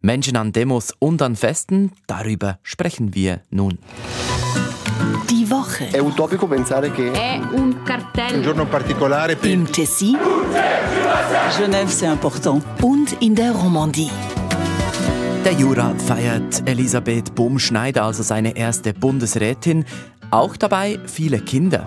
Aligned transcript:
Menschen 0.00 0.36
an 0.36 0.52
Demos 0.52 0.94
und 0.98 1.20
an 1.22 1.36
Festen, 1.36 1.92
darüber 2.06 2.58
sprechen 2.62 3.14
wir 3.14 3.40
nun. 3.50 3.78
Die 5.28 5.50
Woche. 5.50 5.88
È 5.90 5.98
utopico 5.98 6.46
pensare 6.46 6.90
che 6.92 7.10
È 7.12 7.40
un 7.52 7.82
cartello. 7.84 8.36
Un 8.36 8.42
giorno 8.42 8.66
particolare 8.66 9.36
per 9.36 9.50
Im 9.50 9.70
Tessin 9.70 10.16
Genève, 11.56 11.90
c'est 11.90 12.10
important. 12.10 12.62
und 12.82 13.16
in 13.20 13.34
der 13.34 13.52
Romandie. 13.52 14.10
Der 15.44 15.52
Jura 15.52 15.94
feiert 16.06 16.62
Elisabeth 16.68 17.34
Bohm-Schneider, 17.34 18.04
also 18.04 18.22
seine 18.22 18.56
erste 18.56 18.92
Bundesrätin. 18.92 19.84
Auch 20.30 20.56
dabei 20.56 20.98
viele 21.06 21.38
Kinder. 21.40 21.86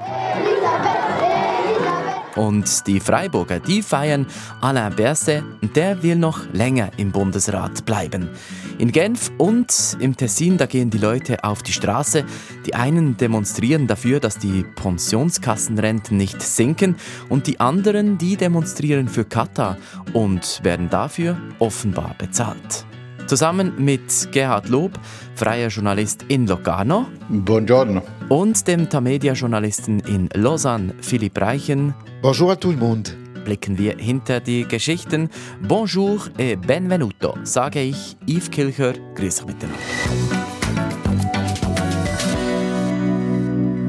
Und 2.35 2.87
die 2.87 2.99
Freiburger, 2.99 3.59
die 3.59 3.81
feiern 3.81 4.25
Alain 4.61 4.95
Berset, 4.95 5.43
der 5.75 6.01
will 6.01 6.15
noch 6.15 6.51
länger 6.53 6.91
im 6.97 7.11
Bundesrat 7.11 7.85
bleiben. 7.85 8.29
In 8.77 8.91
Genf 8.91 9.31
und 9.37 9.97
im 9.99 10.15
Tessin, 10.15 10.57
da 10.57 10.65
gehen 10.65 10.89
die 10.89 10.97
Leute 10.97 11.43
auf 11.43 11.61
die 11.61 11.73
Straße. 11.73 12.23
Die 12.65 12.73
einen 12.75 13.17
demonstrieren 13.17 13.87
dafür, 13.87 14.19
dass 14.19 14.37
die 14.37 14.63
Pensionskassenrenten 14.75 16.17
nicht 16.17 16.41
sinken 16.41 16.95
und 17.29 17.47
die 17.47 17.59
anderen, 17.59 18.17
die 18.17 18.37
demonstrieren 18.37 19.07
für 19.07 19.25
Katar 19.25 19.77
und 20.13 20.61
werden 20.63 20.89
dafür 20.89 21.37
offenbar 21.59 22.15
bezahlt. 22.17 22.85
Zusammen 23.27 23.73
mit 23.77 24.29
Gerhard 24.31 24.67
Lob, 24.69 24.91
freier 25.35 25.69
Journalist 25.69 26.25
in 26.27 26.47
Locarno, 26.47 27.05
Buongiorno. 27.29 28.01
und 28.29 28.67
dem 28.67 28.89
Tamedia-Journalisten 28.89 29.99
in 30.01 30.29
Lausanne, 30.33 30.93
Philipp 31.01 31.39
Reichen, 31.39 31.93
Bonjour 32.21 32.51
à 32.51 32.55
tout 32.57 32.71
le 32.71 32.77
monde. 32.77 33.09
blicken 33.45 33.77
wir 33.77 33.95
hinter 33.97 34.39
die 34.39 34.67
Geschichten. 34.67 35.29
Bonjour 35.67 36.27
et 36.37 36.57
benvenuto, 36.61 37.35
sage 37.43 37.81
ich 37.81 38.15
Yves 38.27 38.51
Kilcher. 38.51 38.93
Grüß 39.15 39.41
euch 39.41 39.47
miteinander. 39.47 39.79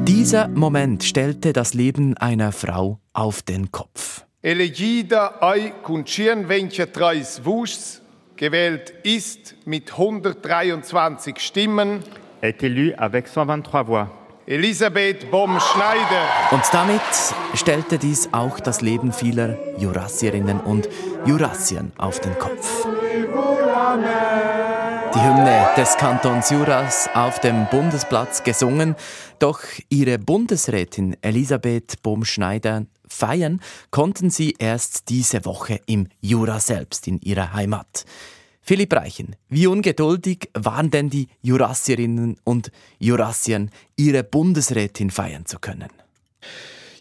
Dieser 0.06 0.48
Moment 0.48 1.04
stellte 1.04 1.52
das 1.52 1.74
Leben 1.74 2.16
einer 2.16 2.52
Frau 2.52 3.00
auf 3.12 3.42
den 3.42 3.70
Kopf. 3.72 4.24
Elegida 4.42 5.34
ai 5.40 5.72
con 5.82 6.04
123 6.06 7.44
Voix, 7.44 8.01
gewählt 8.42 8.92
ist 9.04 9.54
mit 9.66 9.92
123 9.92 11.38
Stimmen 11.38 12.00
est 12.40 12.60
élu 12.64 12.92
avec 12.96 13.28
123 13.28 13.86
voix. 13.86 14.08
Elisabeth 14.46 15.30
Bohm-Schneider. 15.30 16.26
Und 16.50 16.64
damit 16.72 17.00
stellte 17.54 17.98
dies 17.98 18.30
auch 18.32 18.58
das 18.58 18.80
Leben 18.80 19.12
vieler 19.12 19.56
Jurassierinnen 19.78 20.58
und 20.58 20.88
Jurassiern 21.24 21.92
auf 21.98 22.18
den 22.18 22.36
Kopf. 22.36 22.84
Die 25.14 25.20
Hymne 25.20 25.68
des 25.76 25.96
Kantons 25.96 26.50
Juras 26.50 27.08
auf 27.14 27.38
dem 27.38 27.68
Bundesplatz 27.70 28.42
gesungen, 28.42 28.96
doch 29.38 29.60
ihre 29.88 30.18
Bundesrätin 30.18 31.16
Elisabeth 31.22 32.02
Bohm-Schneider 32.02 32.86
feiern 33.12 33.60
konnten 33.90 34.30
sie 34.30 34.56
erst 34.58 35.08
diese 35.08 35.44
Woche 35.44 35.80
im 35.86 36.08
Jura 36.20 36.60
selbst 36.60 37.06
in 37.06 37.20
ihrer 37.20 37.52
Heimat. 37.52 38.04
Philipp 38.60 38.92
Reichen, 38.92 39.36
wie 39.48 39.66
ungeduldig 39.66 40.48
waren 40.54 40.90
denn 40.90 41.10
die 41.10 41.28
Jurassierinnen 41.42 42.36
und 42.44 42.70
Jurassiern, 42.98 43.70
ihre 43.96 44.22
Bundesrätin 44.22 45.10
feiern 45.10 45.46
zu 45.46 45.58
können? 45.58 45.90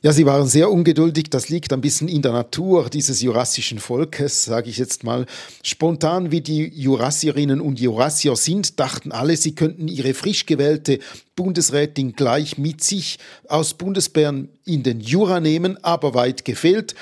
Ja, 0.04 0.12
sie 0.12 0.26
waren 0.26 0.48
sehr 0.48 0.72
ungeduldig. 0.72 1.30
Das 1.30 1.50
liegt 1.50 1.72
ein 1.74 1.82
bisschen 1.82 2.08
in 2.08 2.24
der 2.24 2.32
Natur 2.32 2.90
dieses 2.90 3.22
jurassischen 3.22 3.78
Volkes, 3.78 4.46
sage 4.46 4.72
ich 4.72 4.78
jetzt 4.78 5.04
mal. 5.04 5.28
Spontan 5.62 6.32
wie 6.32 6.42
die 6.42 6.70
Jurassierinnen 6.74 7.62
und 7.62 7.80
Jurassier 7.80 8.36
sind, 8.36 8.80
dachten 8.80 9.12
alle, 9.12 9.38
sie 9.38 9.54
könnten 9.54 9.88
ihre 9.88 10.16
frisch 10.16 10.48
gewählte 10.48 10.98
Bundesrätin 11.36 12.14
gleich 12.14 12.58
mit 12.58 12.84
sich 12.84 13.20
aus 13.48 13.76
Bundesbären 13.76 14.50
in 14.66 14.82
den 14.82 15.02
Jura 15.02 15.40
nehmen, 15.40 15.78
aber 15.84 16.16
weit 16.16 16.45
gefehlt. 16.45 16.95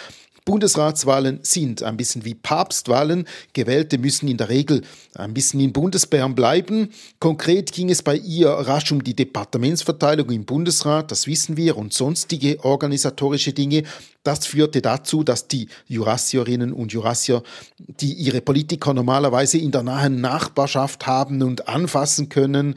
Bundesratswahlen 0.49 1.41
sind 1.43 1.83
ein 1.83 1.95
bisschen 1.95 2.25
wie 2.25 2.33
Papstwahlen. 2.33 3.27
Gewählte 3.53 3.99
müssen 3.99 4.27
in 4.27 4.37
der 4.37 4.49
Regel 4.49 4.81
ein 5.13 5.31
bisschen 5.31 5.59
in 5.59 5.73
Bundesbären 5.73 6.33
bleiben. 6.33 6.89
Konkret 7.19 7.71
ging 7.71 7.91
es 7.91 8.01
bei 8.01 8.15
ihr 8.15 8.49
rasch 8.49 8.91
um 8.91 9.03
die 9.03 9.15
Departementsverteilung 9.15 10.31
im 10.31 10.45
Bundesrat, 10.45 11.11
das 11.11 11.27
wissen 11.27 11.55
wir, 11.55 11.77
und 11.77 11.93
sonstige 11.93 12.65
organisatorische 12.65 13.53
Dinge. 13.53 13.83
Das 14.23 14.47
führte 14.47 14.81
dazu, 14.81 15.23
dass 15.23 15.47
die 15.47 15.69
Jurassierinnen 15.85 16.73
und 16.73 16.93
Jurassier, 16.93 17.43
die 17.77 18.13
ihre 18.13 18.41
Politiker 18.41 18.95
normalerweise 18.95 19.59
in 19.59 19.69
der 19.69 19.83
nahen 19.83 20.19
Nachbarschaft 20.19 21.05
haben 21.05 21.43
und 21.43 21.67
anfassen 21.67 22.27
können, 22.27 22.73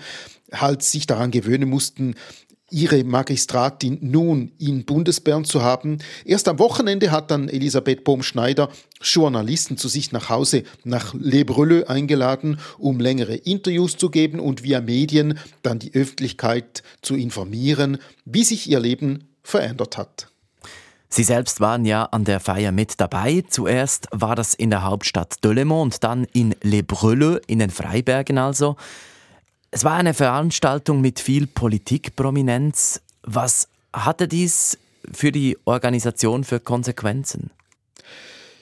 halt 0.53 0.83
sich 0.83 1.07
daran 1.07 1.31
gewöhnen 1.31 1.69
mussten, 1.69 2.15
ihre 2.73 3.05
Magistratin 3.05 3.99
nun 4.01 4.53
in 4.59 4.85
Bundesbern 4.85 5.45
zu 5.45 5.63
haben. 5.63 5.99
Erst 6.25 6.49
am 6.49 6.59
Wochenende 6.59 7.11
hat 7.11 7.31
dann 7.31 7.49
Elisabeth 7.49 8.05
Bohm-Schneider 8.05 8.71
Journalisten 9.01 9.77
zu 9.77 9.89
sich 9.89 10.13
nach 10.13 10.31
Hause 10.31 10.65
nach 10.85 11.15
Le 11.15 11.45
Brûleux 11.45 11.87
eingeladen, 11.87 12.59
um 12.79 12.99
längere 12.99 13.35
Interviews 13.35 13.97
zu 13.97 14.11
geben 14.11 14.41
und 14.41 14.63
via 14.63 14.81
Medien 14.81 15.39
dann 15.63 15.79
die 15.79 15.95
Öffentlichkeit 15.95 16.83
zu 17.03 17.15
informieren, 17.15 17.99
wie 18.25 18.45
sich 18.45 18.69
ihr 18.71 18.81
Leben 18.81 19.29
verändert 19.43 19.99
hat. 19.99 20.29
Sie 21.09 21.25
selbst 21.25 21.61
waren 21.61 21.85
ja 21.85 22.05
an 22.05 22.25
der 22.25 22.41
Feier 22.41 22.73
mit 22.73 22.99
dabei. 22.99 23.45
Zuerst 23.47 24.09
war 24.13 24.35
das 24.35 24.55
in 24.55 24.71
der 24.71 24.83
Hauptstadt 24.83 25.45
Delemont 25.45 25.93
und 25.93 26.05
dann 26.05 26.25
in 26.33 26.55
Le 26.63 26.83
Brûleux, 26.83 27.39
in 27.47 27.59
den 27.59 27.69
Freibergen 27.69 28.39
also. 28.39 28.77
Es 29.75 29.85
war 29.85 29.95
eine 29.95 30.13
Veranstaltung 30.13 31.01
mit 31.01 31.19
viel 31.19 31.47
Politikprominenz. 31.47 33.01
Was 33.23 33.69
hatte 33.91 34.29
dies 34.29 34.77
für 35.11 35.33
die 35.33 35.57
Organisation 35.65 36.45
für 36.45 36.61
Konsequenzen? 36.61 37.51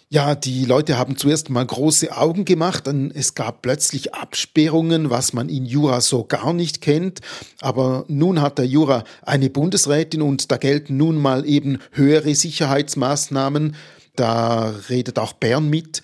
Ja, 0.09 0.37
die 0.37 0.65
Leute 0.65 0.99
haben 0.99 1.16
zuerst 1.16 1.50
mal 1.50 1.66
große 1.66 2.16
Augen 2.16 2.44
gemacht, 2.44 2.87
dann 2.87 3.10
es 3.10 3.34
gab 3.34 3.62
plötzlich 3.62 4.15
Absperrungen, 4.15 5.10
was 5.10 5.32
man 5.32 5.49
in 5.49 5.66
Jura 5.66 6.00
so 6.00 6.22
gar 6.22 6.53
nicht 6.53 6.81
kennt. 6.81 7.20
Aber 7.60 8.04
nun 8.06 8.41
hat 8.41 8.59
der 8.59 8.66
Jura 8.66 9.03
eine 9.22 9.50
Bundesrätin 9.50 10.22
und 10.22 10.53
da 10.53 10.59
gelten 10.59 10.97
nun 10.97 11.16
mal 11.16 11.44
eben 11.44 11.78
höhere 11.91 12.37
Sicherheitsmaßnahmen. 12.37 13.75
Da 14.15 14.75
redet 14.88 15.19
auch 15.19 15.32
Bern 15.32 15.69
mit. 15.69 16.03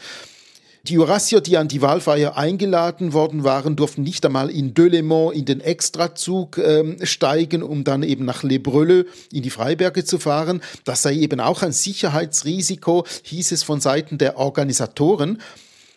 Die 0.88 0.94
Jurassier, 0.94 1.40
die 1.40 1.56
an 1.56 1.66
die 1.66 1.82
Wahlfeier 1.82 2.36
eingeladen 2.36 3.12
worden 3.12 3.42
waren, 3.42 3.74
durften 3.74 4.04
nicht 4.04 4.24
einmal 4.24 4.50
in 4.50 4.72
Delemont 4.72 5.34
in 5.34 5.44
den 5.44 5.60
Extrazug 5.60 6.58
ähm, 6.58 6.98
steigen, 7.02 7.64
um 7.64 7.82
dann 7.82 8.04
eben 8.04 8.24
nach 8.24 8.44
Le 8.44 8.60
Brûleux 8.60 9.04
in 9.32 9.42
die 9.42 9.50
Freiberge 9.50 10.04
zu 10.04 10.20
fahren. 10.20 10.60
Das 10.84 11.02
sei 11.02 11.14
eben 11.14 11.40
auch 11.40 11.62
ein 11.62 11.72
Sicherheitsrisiko, 11.72 13.04
hieß 13.24 13.50
es 13.50 13.64
von 13.64 13.80
Seiten 13.80 14.16
der 14.16 14.38
Organisatoren. 14.38 15.40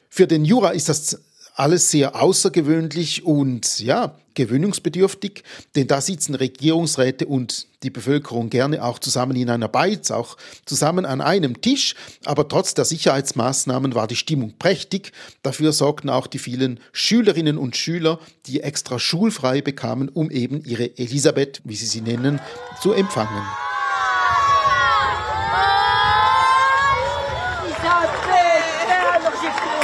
Für 0.09 0.25
den 0.25 0.43
Jura 0.43 0.71
ist 0.71 0.89
das 0.89 1.19
alles 1.59 1.91
sehr 1.91 2.15
außergewöhnlich 2.15 3.25
und 3.25 3.79
ja, 3.79 4.15
gewöhnungsbedürftig, 4.33 5.43
denn 5.75 5.87
da 5.87 5.99
sitzen 5.99 6.35
Regierungsräte 6.35 7.25
und 7.25 7.67
die 7.83 7.89
Bevölkerung 7.89 8.49
gerne 8.49 8.81
auch 8.83 8.99
zusammen 8.99 9.35
in 9.35 9.49
einer 9.49 9.67
Beiz, 9.67 10.11
auch 10.11 10.37
zusammen 10.65 11.05
an 11.05 11.19
einem 11.19 11.61
Tisch, 11.61 11.95
aber 12.23 12.47
trotz 12.47 12.73
der 12.75 12.85
Sicherheitsmaßnahmen 12.85 13.93
war 13.93 14.07
die 14.07 14.15
Stimmung 14.15 14.53
prächtig. 14.57 15.11
Dafür 15.43 15.73
sorgten 15.73 16.09
auch 16.09 16.27
die 16.27 16.39
vielen 16.39 16.79
Schülerinnen 16.93 17.57
und 17.57 17.75
Schüler, 17.75 18.19
die 18.45 18.61
extra 18.61 18.97
schulfrei 18.97 19.61
bekamen, 19.61 20.07
um 20.07 20.31
eben 20.31 20.63
ihre 20.63 20.97
Elisabeth, 20.97 21.61
wie 21.65 21.75
sie 21.75 21.87
sie 21.87 22.01
nennen, 22.01 22.39
zu 22.81 22.93
empfangen. 22.93 23.43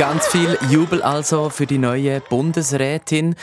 Ganz 0.07 0.27
viel 0.27 0.55
Jubel 0.69 1.01
also 1.01 1.49
für 1.49 1.65
die 1.65 1.79
neue 1.79 2.21
Bundesrätin. 2.21 3.33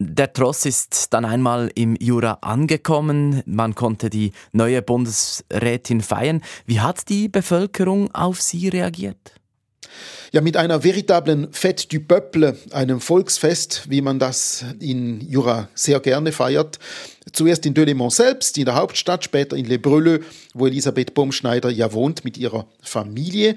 Der 0.00 0.32
Tross 0.32 0.66
ist 0.66 1.12
dann 1.12 1.24
einmal 1.24 1.70
im 1.76 1.94
Jura 1.94 2.38
angekommen. 2.40 3.44
Man 3.46 3.76
konnte 3.76 4.10
die 4.10 4.32
neue 4.50 4.82
Bundesrätin 4.82 6.00
feiern. 6.00 6.42
Wie 6.66 6.80
hat 6.80 7.08
die 7.08 7.28
Bevölkerung 7.28 8.12
auf 8.16 8.40
sie 8.42 8.68
reagiert? 8.68 9.34
Ja, 10.32 10.40
mit 10.40 10.56
einer 10.56 10.82
veritablen 10.82 11.52
Fête 11.52 11.86
du 11.88 12.00
Peuple, 12.00 12.58
einem 12.72 13.00
Volksfest, 13.00 13.88
wie 13.88 14.00
man 14.00 14.18
das 14.18 14.64
in 14.80 15.20
Jura 15.20 15.68
sehr 15.74 16.00
gerne 16.00 16.32
feiert. 16.32 16.80
Zuerst 17.32 17.64
in 17.64 17.74
Delemont 17.74 18.12
selbst, 18.12 18.58
in 18.58 18.64
der 18.64 18.74
Hauptstadt, 18.74 19.22
später 19.22 19.56
in 19.56 19.66
Le 19.66 19.78
Brûleux, 19.78 20.24
wo 20.52 20.66
Elisabeth 20.66 21.14
Baumschneider 21.14 21.70
ja 21.70 21.92
wohnt 21.92 22.24
mit 22.24 22.38
ihrer 22.38 22.66
Familie. 22.82 23.56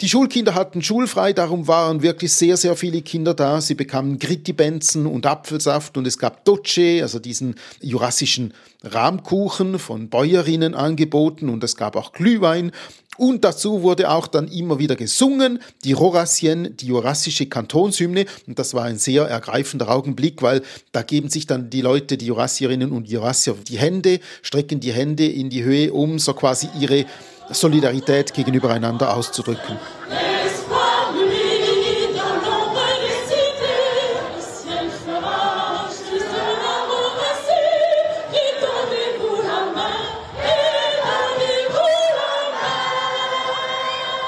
Die 0.00 0.08
Schulkinder 0.08 0.54
hatten 0.54 0.80
schulfrei, 0.82 1.34
darum 1.34 1.68
waren 1.68 2.00
wirklich 2.00 2.32
sehr, 2.32 2.56
sehr 2.56 2.74
viele 2.74 3.02
Kinder 3.02 3.34
da. 3.34 3.60
Sie 3.60 3.74
bekamen 3.74 4.18
Grittibenzen 4.18 5.04
und 5.04 5.26
Apfelsaft 5.26 5.98
und 5.98 6.06
es 6.06 6.16
gab 6.16 6.42
Doce, 6.46 7.02
also 7.02 7.18
diesen 7.18 7.56
jurassischen 7.82 8.54
Rahmkuchen 8.82 9.78
von 9.78 10.08
Bäuerinnen 10.08 10.74
angeboten 10.74 11.50
und 11.50 11.62
es 11.64 11.76
gab 11.76 11.96
auch 11.96 12.12
Glühwein 12.12 12.72
Und 13.18 13.44
dazu 13.44 13.82
wurde 13.82 14.10
auch 14.10 14.26
dann 14.26 14.48
immer 14.48 14.78
wieder 14.78 14.96
gesungen, 14.96 15.60
die 15.84 15.92
Rorassien, 15.92 16.74
die 16.78 16.86
jurassische 16.86 17.44
Kantonshymne. 17.44 18.24
Und 18.46 18.58
das 18.58 18.72
war 18.72 18.84
ein 18.84 18.96
sehr 18.96 19.24
ergreifender 19.24 19.90
Augenblick, 19.90 20.40
weil 20.40 20.62
da 20.92 21.02
geben 21.02 21.28
sich 21.28 21.46
dann 21.46 21.68
die 21.68 21.82
Leute, 21.82 22.16
die 22.16 22.24
Jurassierinnen 22.24 22.92
und 22.92 23.10
Jurassier, 23.10 23.54
die 23.68 23.76
Hände, 23.76 24.20
strecken 24.40 24.80
die 24.80 24.92
Hände 24.92 25.26
in 25.26 25.50
die 25.50 25.62
Höhe, 25.62 25.92
um 25.92 26.18
so 26.18 26.32
quasi 26.32 26.68
ihre 26.80 27.04
Solidarität 27.50 28.32
gegenüber 28.34 28.70
einander 28.70 29.14
auszudrücken. 29.14 29.78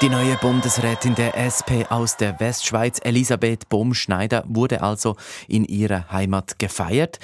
Die 0.03 0.09
neue 0.09 0.37
Bundesrätin 0.39 1.15
der 1.15 1.39
SP 1.39 1.87
aus 1.89 2.17
der 2.17 2.41
Westschweiz, 2.41 2.99
Elisabeth 3.05 3.69
Bohm-Schneider, 3.69 4.43
wurde 4.49 4.83
also 4.83 5.15
in 5.47 5.65
ihrer 5.65 6.11
Heimat 6.11 6.59
gefeiert. 6.59 7.21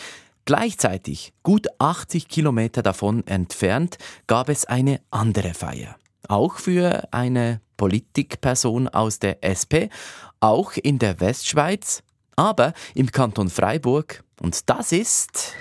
Gleichzeitig, 0.48 1.34
gut 1.42 1.66
80 1.78 2.26
Kilometer 2.26 2.80
davon 2.80 3.26
entfernt, 3.26 3.98
gab 4.26 4.48
es 4.48 4.64
eine 4.64 5.02
andere 5.10 5.52
Feier. 5.52 5.96
Auch 6.26 6.56
für 6.56 7.06
eine 7.10 7.60
Politikperson 7.76 8.88
aus 8.88 9.18
der 9.18 9.44
SP, 9.44 9.92
auch 10.40 10.72
in 10.72 10.98
der 10.98 11.20
Westschweiz, 11.20 12.02
aber 12.34 12.72
im 12.94 13.12
Kanton 13.12 13.50
Freiburg. 13.50 14.24
Und 14.40 14.70
das 14.70 14.92
ist. 14.92 15.52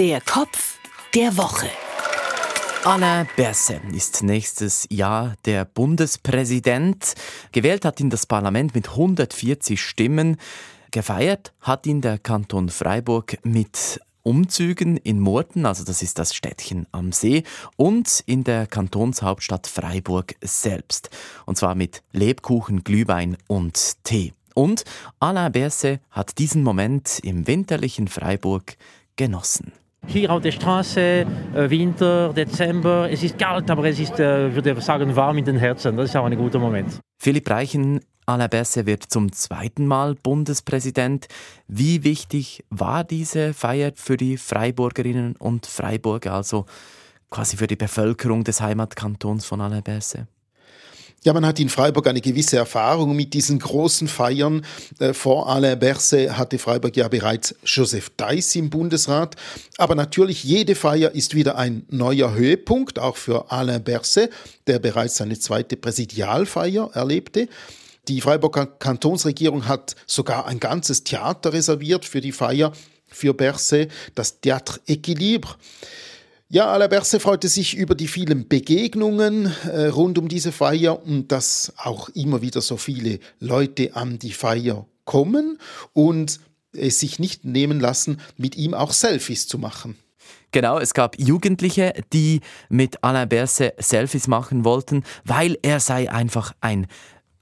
Der 0.00 0.20
Kopf 0.20 0.78
der 1.14 1.36
Woche. 1.36 1.70
Alain 2.84 3.28
Berset 3.36 3.80
ist 3.92 4.24
nächstes 4.24 4.88
Jahr 4.90 5.36
der 5.44 5.64
Bundespräsident. 5.64 7.14
Gewählt 7.52 7.84
hat 7.84 8.00
ihn 8.00 8.10
das 8.10 8.26
Parlament 8.26 8.74
mit 8.74 8.88
140 8.88 9.80
Stimmen. 9.80 10.36
Gefeiert 10.94 11.52
hat 11.60 11.88
ihn 11.88 12.02
der 12.02 12.18
Kanton 12.18 12.68
Freiburg 12.68 13.38
mit 13.42 14.00
Umzügen 14.22 14.96
in 14.96 15.18
Murten, 15.18 15.66
also 15.66 15.82
das 15.82 16.02
ist 16.02 16.20
das 16.20 16.36
Städtchen 16.36 16.86
am 16.92 17.10
See, 17.10 17.42
und 17.74 18.22
in 18.26 18.44
der 18.44 18.68
Kantonshauptstadt 18.68 19.66
Freiburg 19.66 20.36
selbst. 20.40 21.10
Und 21.46 21.58
zwar 21.58 21.74
mit 21.74 22.04
Lebkuchen, 22.12 22.84
Glühwein 22.84 23.36
und 23.48 24.04
Tee. 24.04 24.34
Und 24.54 24.84
Alain 25.18 25.50
Berset 25.50 25.98
hat 26.12 26.38
diesen 26.38 26.62
Moment 26.62 27.18
im 27.24 27.48
winterlichen 27.48 28.06
Freiburg 28.06 28.76
genossen. 29.16 29.72
Hier 30.06 30.30
auf 30.30 30.42
der 30.42 30.52
Straße, 30.52 31.00
äh, 31.00 31.26
Winter, 31.70 32.32
Dezember, 32.32 33.10
es 33.10 33.24
ist 33.24 33.36
kalt, 33.36 33.68
aber 33.68 33.86
es 33.86 33.98
ist, 33.98 34.20
äh, 34.20 34.54
würde 34.54 34.76
ich 34.78 34.84
sagen, 34.84 35.16
warm 35.16 35.38
in 35.38 35.44
den 35.44 35.56
Herzen. 35.56 35.96
Das 35.96 36.10
ist 36.10 36.16
auch 36.16 36.26
ein 36.26 36.36
guter 36.36 36.60
Moment. 36.60 37.00
Philipp 37.18 37.50
Reichen, 37.50 38.00
Alain 38.26 38.48
Berset 38.48 38.86
wird 38.86 39.04
zum 39.10 39.32
zweiten 39.32 39.86
Mal 39.86 40.14
Bundespräsident. 40.14 41.26
Wie 41.68 42.04
wichtig 42.04 42.64
war 42.70 43.04
diese 43.04 43.52
Feier 43.52 43.92
für 43.94 44.16
die 44.16 44.38
Freiburgerinnen 44.38 45.36
und 45.36 45.66
Freiburger, 45.66 46.32
also 46.32 46.64
quasi 47.30 47.58
für 47.58 47.66
die 47.66 47.76
Bevölkerung 47.76 48.42
des 48.42 48.62
Heimatkantons 48.62 49.44
von 49.44 49.60
Alain 49.60 49.82
Berset? 49.82 50.26
Ja, 51.22 51.32
man 51.32 51.46
hat 51.46 51.58
in 51.58 51.70
Freiburg 51.70 52.06
eine 52.06 52.20
gewisse 52.20 52.58
Erfahrung 52.58 53.16
mit 53.16 53.32
diesen 53.32 53.58
großen 53.58 54.08
Feiern. 54.08 54.64
Äh, 54.98 55.14
vor 55.14 55.48
Alain 55.48 55.78
Berset 55.78 56.32
hatte 56.32 56.58
Freiburg 56.58 56.96
ja 56.96 57.08
bereits 57.08 57.54
Joseph 57.64 58.10
Deiss 58.16 58.54
im 58.56 58.68
Bundesrat. 58.68 59.34
Aber 59.78 59.94
natürlich, 59.94 60.44
jede 60.44 60.74
Feier 60.74 61.12
ist 61.12 61.34
wieder 61.34 61.56
ein 61.56 61.86
neuer 61.88 62.34
Höhepunkt, 62.34 62.98
auch 62.98 63.16
für 63.16 63.50
Alain 63.50 63.82
Berset, 63.82 64.30
der 64.66 64.78
bereits 64.78 65.16
seine 65.16 65.38
zweite 65.38 65.76
Präsidialfeier 65.76 66.90
erlebte. 66.92 67.48
Die 68.08 68.20
Freiburger 68.20 68.66
Kantonsregierung 68.66 69.66
hat 69.66 69.96
sogar 70.06 70.46
ein 70.46 70.60
ganzes 70.60 71.04
Theater 71.04 71.52
reserviert 71.52 72.04
für 72.04 72.20
die 72.20 72.32
Feier 72.32 72.72
für 73.06 73.32
Berset, 73.32 73.90
das 74.14 74.42
Théâtre 74.42 74.80
Équilibre. 74.86 75.56
Ja, 76.48 76.66
Alain 76.66 76.90
Berset 76.90 77.22
freute 77.22 77.48
sich 77.48 77.74
über 77.74 77.94
die 77.94 78.08
vielen 78.08 78.46
Begegnungen 78.46 79.52
äh, 79.64 79.86
rund 79.86 80.18
um 80.18 80.28
diese 80.28 80.52
Feier 80.52 81.02
und 81.02 81.32
dass 81.32 81.72
auch 81.78 82.10
immer 82.10 82.42
wieder 82.42 82.60
so 82.60 82.76
viele 82.76 83.18
Leute 83.40 83.96
an 83.96 84.18
die 84.18 84.32
Feier 84.32 84.86
kommen 85.04 85.58
und 85.94 86.40
es 86.72 87.00
sich 87.00 87.18
nicht 87.18 87.44
nehmen 87.44 87.80
lassen, 87.80 88.20
mit 88.36 88.56
ihm 88.56 88.74
auch 88.74 88.92
Selfies 88.92 89.48
zu 89.48 89.58
machen. 89.58 89.96
Genau, 90.52 90.78
es 90.78 90.94
gab 90.94 91.18
Jugendliche, 91.18 91.94
die 92.12 92.40
mit 92.68 93.02
Alain 93.02 93.28
Berset 93.28 93.74
Selfies 93.82 94.28
machen 94.28 94.64
wollten, 94.64 95.02
weil 95.24 95.58
er 95.62 95.80
sei 95.80 96.10
einfach 96.10 96.54
ein 96.60 96.86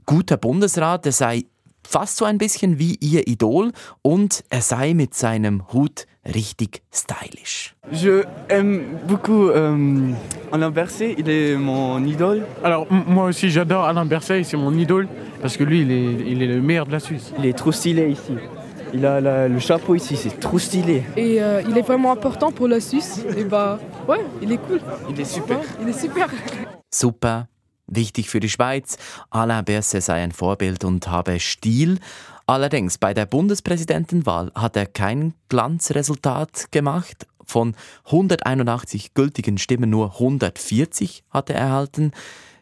guter 0.06 0.37
Bundesrat, 0.37 1.06
er 1.06 1.12
sei 1.12 1.44
fast 1.84 2.16
so 2.16 2.25
ein 2.25 2.38
bisschen 2.38 2.78
wie 2.78 2.96
ihr 3.00 3.26
Idol 3.26 3.72
und 4.02 4.44
er 4.50 4.60
sei 4.60 4.94
mit 4.94 5.14
seinem 5.14 5.62
Hut 5.72 6.06
richtig 6.25 6.82
stylisch. 6.93 7.75
Je 7.90 8.25
aime 8.49 9.00
beaucoup 9.08 9.49
euh, 9.49 10.14
Alain 10.52 10.70
Berset, 10.70 11.16
il 11.19 11.28
est 11.28 11.56
mon 11.56 12.04
idole. 12.04 12.46
Alors 12.62 12.87
moi 12.90 13.25
aussi 13.25 13.50
j'adore 13.50 13.84
Alain 13.84 14.06
Berset, 14.06 14.44
c'est 14.44 14.56
mon 14.56 14.72
idole 14.75 15.08
parce 15.40 15.56
que 15.56 15.64
lui 15.64 15.82
il 15.82 15.90
est, 15.90 16.31
il 16.31 16.43
est 16.43 16.46
le 16.46 16.62
meilleur 16.62 16.87
de 16.87 16.93
la 16.93 17.00
Suisse. 17.00 17.32
Il 17.38 17.46
est 17.46 17.52
trop 17.52 17.72
stylé 17.72 18.08
ici. 18.10 18.37
Il 18.94 19.06
a 19.06 19.20
la, 19.20 19.49
le 19.49 19.58
chapeau 19.58 19.94
ici, 19.94 20.16
c'est 20.16 20.38
trop 20.38 20.58
stylé. 20.58 21.02
Et 21.16 21.43
euh, 21.43 21.62
il 21.66 21.76
est 21.78 21.82
vraiment 21.82 22.12
important 22.12 22.52
pour 22.52 22.69
la 22.69 22.78
Suisse. 22.78 23.25
Et 23.37 23.44
bah 23.44 23.78
ouais, 24.06 24.20
il 24.43 24.52
est 24.52 24.58
cool. 24.58 24.81
Il 25.08 25.19
est 25.19 25.25
super. 25.25 25.58
Ouais, 25.58 25.64
il 25.81 25.88
est 25.88 25.99
super. 25.99 26.28
Super, 26.93 27.46
wichtig 27.87 28.31
für 28.31 28.40
die 28.40 28.49
Schweiz. 28.49 28.96
Alain 29.31 29.64
Berset 29.64 30.02
sei 30.02 30.23
ein 30.23 30.32
Vorbild 30.32 30.84
und 30.84 31.08
habe 31.08 31.40
Stil. 31.40 31.99
Allerdings 32.46 32.99
bei 32.99 33.14
der 33.14 33.26
Bundespräsidentenwahl 33.26 34.50
hat 34.55 34.76
er 34.76 34.87
kein 34.87 35.34
Glanzresultat 35.49 36.73
gemacht. 36.73 37.26
Von 37.44 37.75
181 38.06 39.14
gültigen 39.14 39.58
Stimmen 39.58 39.90
nur 39.90 40.14
140 40.14 41.25
hat 41.31 41.50
er 41.50 41.56
erhalten. 41.56 42.12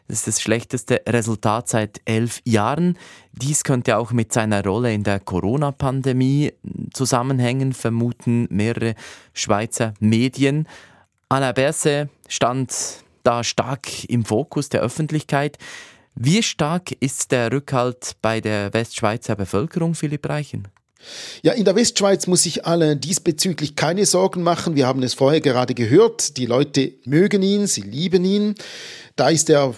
Das 0.07 0.19
ist 0.19 0.27
das 0.27 0.41
schlechteste 0.41 1.01
Resultat 1.07 1.69
seit 1.69 2.01
elf 2.03 2.41
Jahren. 2.43 2.97
Dies 3.31 3.63
könnte 3.63 3.97
auch 3.97 4.11
mit 4.11 4.33
seiner 4.33 4.61
Rolle 4.61 4.93
in 4.93 5.03
der 5.03 5.21
Corona-Pandemie 5.21 6.51
zusammenhängen, 6.91 7.71
vermuten 7.71 8.45
mehrere 8.49 8.95
Schweizer 9.33 9.93
Medien. 10.01 10.67
Alain 11.29 11.53
Berset 11.53 12.09
stand 12.27 13.05
da 13.23 13.43
stark 13.43 14.05
im 14.05 14.25
Fokus 14.25 14.69
der 14.69 14.81
Öffentlichkeit. 14.81 15.57
Wie 16.15 16.43
stark 16.43 16.91
ist 16.99 17.31
der 17.31 17.51
Rückhalt 17.51 18.13
bei 18.21 18.41
der 18.41 18.73
Westschweizer 18.73 19.35
Bevölkerung, 19.35 19.95
Philipp 19.95 20.27
Reichen? 20.27 20.67
Ja, 21.41 21.53
in 21.53 21.65
der 21.65 21.75
Westschweiz 21.75 22.27
muss 22.27 22.43
sich 22.43 22.65
alle 22.65 22.95
diesbezüglich 22.95 23.75
keine 23.75 24.05
Sorgen 24.05 24.43
machen. 24.43 24.75
Wir 24.75 24.87
haben 24.87 25.01
es 25.03 25.13
vorher 25.13 25.41
gerade 25.41 25.73
gehört. 25.73 26.37
Die 26.37 26.45
Leute 26.45 26.93
mögen 27.05 27.41
ihn, 27.41 27.65
sie 27.65 27.81
lieben 27.81 28.23
ihn. 28.23 28.55
Da 29.15 29.29
ist 29.29 29.49
er 29.49 29.73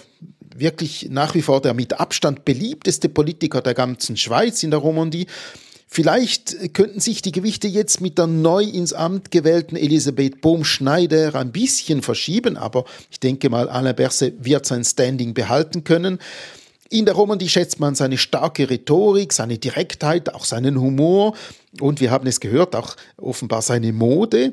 wirklich 0.54 1.08
nach 1.10 1.34
wie 1.34 1.42
vor 1.42 1.60
der 1.60 1.74
mit 1.74 1.98
Abstand 1.98 2.44
beliebteste 2.44 3.08
Politiker 3.08 3.60
der 3.60 3.74
ganzen 3.74 4.16
Schweiz 4.16 4.62
in 4.62 4.70
der 4.70 4.80
Romandie. 4.80 5.26
Vielleicht 5.94 6.74
könnten 6.74 6.98
sich 6.98 7.22
die 7.22 7.30
Gewichte 7.30 7.68
jetzt 7.68 8.00
mit 8.00 8.18
der 8.18 8.26
neu 8.26 8.64
ins 8.64 8.92
Amt 8.92 9.30
gewählten 9.30 9.76
Elisabeth 9.76 10.40
Bohm-Schneider 10.40 11.36
ein 11.36 11.52
bisschen 11.52 12.02
verschieben, 12.02 12.56
aber 12.56 12.84
ich 13.12 13.20
denke 13.20 13.48
mal, 13.48 13.68
Alain 13.68 13.94
Berset 13.94 14.44
wird 14.44 14.66
sein 14.66 14.82
Standing 14.82 15.34
behalten 15.34 15.84
können. 15.84 16.18
In 16.90 17.04
der 17.04 17.14
Romandie 17.14 17.48
schätzt 17.48 17.78
man 17.78 17.94
seine 17.94 18.18
starke 18.18 18.68
Rhetorik, 18.68 19.32
seine 19.32 19.56
Direktheit, 19.56 20.34
auch 20.34 20.44
seinen 20.44 20.80
Humor 20.80 21.36
und 21.78 22.00
wir 22.00 22.10
haben 22.10 22.26
es 22.26 22.40
gehört, 22.40 22.74
auch 22.74 22.96
offenbar 23.16 23.62
seine 23.62 23.92
Mode. 23.92 24.52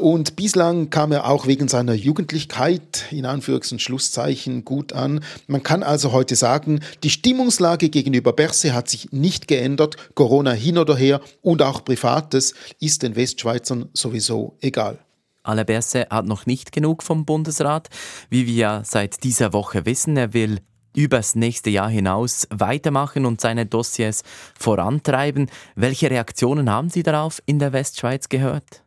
Und 0.00 0.34
bislang 0.34 0.88
kam 0.88 1.12
er 1.12 1.28
auch 1.28 1.46
wegen 1.46 1.68
seiner 1.68 1.92
Jugendlichkeit 1.92 3.04
in 3.10 3.26
Anführungs- 3.26 3.70
und 3.70 3.82
Schlusszeichen 3.82 4.64
gut 4.64 4.94
an. 4.94 5.22
Man 5.46 5.62
kann 5.62 5.82
also 5.82 6.12
heute 6.12 6.36
sagen, 6.36 6.80
die 7.02 7.10
Stimmungslage 7.10 7.90
gegenüber 7.90 8.32
Berse 8.32 8.72
hat 8.72 8.88
sich 8.88 9.12
nicht 9.12 9.46
geändert. 9.46 9.96
Corona 10.14 10.52
hin 10.52 10.78
oder 10.78 10.96
her 10.96 11.20
und 11.42 11.60
auch 11.60 11.84
Privates 11.84 12.54
ist 12.80 13.02
den 13.02 13.14
Westschweizern 13.14 13.90
sowieso 13.92 14.56
egal. 14.62 14.98
Alain 15.42 15.66
Berset 15.66 16.08
hat 16.08 16.24
noch 16.24 16.46
nicht 16.46 16.72
genug 16.72 17.02
vom 17.02 17.26
Bundesrat. 17.26 17.90
Wie 18.30 18.46
wir 18.46 18.54
ja 18.54 18.82
seit 18.82 19.22
dieser 19.22 19.52
Woche 19.52 19.84
wissen, 19.84 20.16
er 20.16 20.32
will 20.32 20.60
übers 20.96 21.34
nächste 21.34 21.68
Jahr 21.68 21.90
hinaus 21.90 22.48
weitermachen 22.48 23.26
und 23.26 23.42
seine 23.42 23.66
Dossiers 23.66 24.22
vorantreiben. 24.58 25.50
Welche 25.76 26.10
Reaktionen 26.10 26.70
haben 26.70 26.88
Sie 26.88 27.02
darauf 27.02 27.42
in 27.44 27.58
der 27.58 27.74
Westschweiz 27.74 28.30
gehört? 28.30 28.82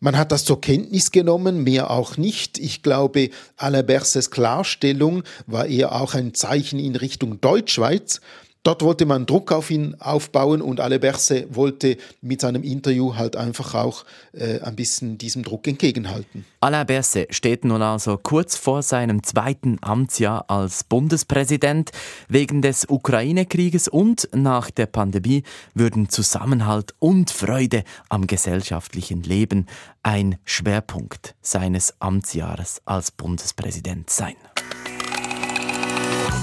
Man 0.00 0.16
hat 0.16 0.32
das 0.32 0.44
zur 0.44 0.60
Kenntnis 0.60 1.10
genommen, 1.10 1.64
mehr 1.64 1.90
auch 1.90 2.16
nicht. 2.16 2.58
Ich 2.58 2.82
glaube, 2.82 3.30
Alain 3.56 3.86
Berses 3.86 4.30
Klarstellung 4.30 5.22
war 5.46 5.66
eher 5.66 5.92
auch 5.92 6.14
ein 6.14 6.34
Zeichen 6.34 6.78
in 6.78 6.96
Richtung 6.96 7.40
Deutschschweiz. 7.40 8.20
Dort 8.68 8.82
wollte 8.82 9.06
man 9.06 9.24
Druck 9.24 9.50
auf 9.50 9.70
ihn 9.70 9.96
aufbauen 9.98 10.60
und 10.60 10.78
Ale 10.78 10.98
Berset 10.98 11.56
wollte 11.56 11.96
mit 12.20 12.42
seinem 12.42 12.62
Interview 12.62 13.14
halt 13.14 13.34
einfach 13.34 13.74
auch 13.74 14.04
äh, 14.34 14.60
ein 14.60 14.76
bisschen 14.76 15.16
diesem 15.16 15.42
Druck 15.42 15.66
entgegenhalten. 15.66 16.44
Alain 16.60 16.86
Berset 16.86 17.34
steht 17.34 17.64
nun 17.64 17.80
also 17.80 18.18
kurz 18.18 18.56
vor 18.56 18.82
seinem 18.82 19.22
zweiten 19.22 19.78
Amtsjahr 19.80 20.50
als 20.50 20.84
Bundespräsident. 20.84 21.92
Wegen 22.28 22.60
des 22.60 22.84
Ukraine-Krieges 22.86 23.88
und 23.88 24.28
nach 24.34 24.70
der 24.70 24.84
Pandemie 24.84 25.44
würden 25.72 26.10
Zusammenhalt 26.10 26.94
und 26.98 27.30
Freude 27.30 27.84
am 28.10 28.26
gesellschaftlichen 28.26 29.22
Leben 29.22 29.64
ein 30.02 30.36
Schwerpunkt 30.44 31.36
seines 31.40 31.94
Amtsjahres 32.00 32.82
als 32.84 33.12
Bundespräsident 33.12 34.10
sein. 34.10 34.36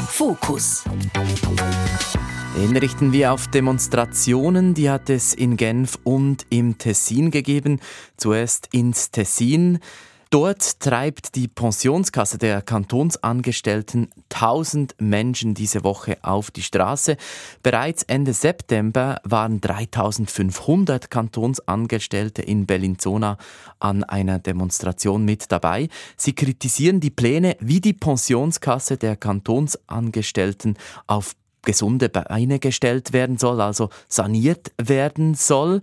Fokus. 0.08 0.84
Hinrichten 2.56 3.12
wir 3.12 3.34
auf 3.34 3.48
Demonstrationen, 3.48 4.74
die 4.74 4.90
hat 4.90 5.10
es 5.10 5.34
in 5.34 5.58
Genf 5.58 6.00
und 6.04 6.46
im 6.50 6.78
Tessin 6.78 7.32
gegeben. 7.32 7.80
Zuerst 8.18 8.70
ins 8.72 9.12
Tessin. 9.12 9.80
Dort 10.30 10.80
treibt 10.80 11.36
die 11.36 11.48
Pensionskasse 11.48 12.38
der 12.38 12.62
Kantonsangestellten 12.62 14.10
1000 14.34 14.96
Menschen 15.00 15.54
diese 15.54 15.84
Woche 15.84 16.18
auf 16.24 16.52
die 16.52 16.62
Straße. 16.62 17.16
Bereits 17.64 18.04
Ende 18.04 18.34
September 18.34 19.22
waren 19.24 19.62
3500 19.62 21.10
Kantonsangestellte 21.10 22.42
in 22.42 22.66
Bellinzona 22.66 23.38
an 23.80 24.04
einer 24.04 24.40
Demonstration 24.40 25.24
mit 25.24 25.52
dabei. 25.52 25.90
Sie 26.18 26.34
kritisieren 26.34 27.00
die 27.00 27.12
Pläne, 27.12 27.56
wie 27.60 27.80
die 27.80 27.94
Pensionskasse 27.94 28.98
der 28.98 29.16
Kantonsangestellten 29.16 30.78
auf 31.08 31.36
gesunde 31.62 32.10
Beine 32.10 32.60
gestellt 32.60 33.14
werden 33.14 33.38
soll, 33.38 33.60
also 33.60 33.90
saniert 34.08 34.72
werden 34.78 35.34
soll. 35.34 35.82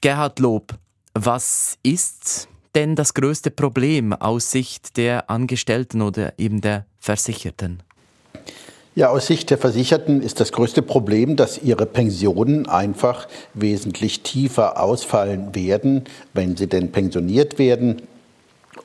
Gerhard 0.00 0.38
Lob, 0.38 0.74
was 1.14 1.78
ist 1.82 2.48
denn 2.74 2.96
das 2.96 3.14
größte 3.14 3.50
Problem 3.50 4.12
aus 4.12 4.50
Sicht 4.50 4.96
der 4.96 5.30
Angestellten 5.30 6.02
oder 6.02 6.38
eben 6.38 6.60
der 6.60 6.86
Versicherten? 6.98 7.82
Ja, 8.96 9.08
aus 9.10 9.28
Sicht 9.28 9.50
der 9.50 9.58
Versicherten 9.58 10.20
ist 10.20 10.40
das 10.40 10.50
größte 10.52 10.82
Problem, 10.82 11.36
dass 11.36 11.62
ihre 11.62 11.86
Pensionen 11.86 12.66
einfach 12.66 13.28
wesentlich 13.54 14.22
tiefer 14.22 14.82
ausfallen 14.82 15.54
werden, 15.54 16.04
wenn 16.34 16.56
sie 16.56 16.66
denn 16.66 16.90
pensioniert 16.90 17.58
werden. 17.58 18.02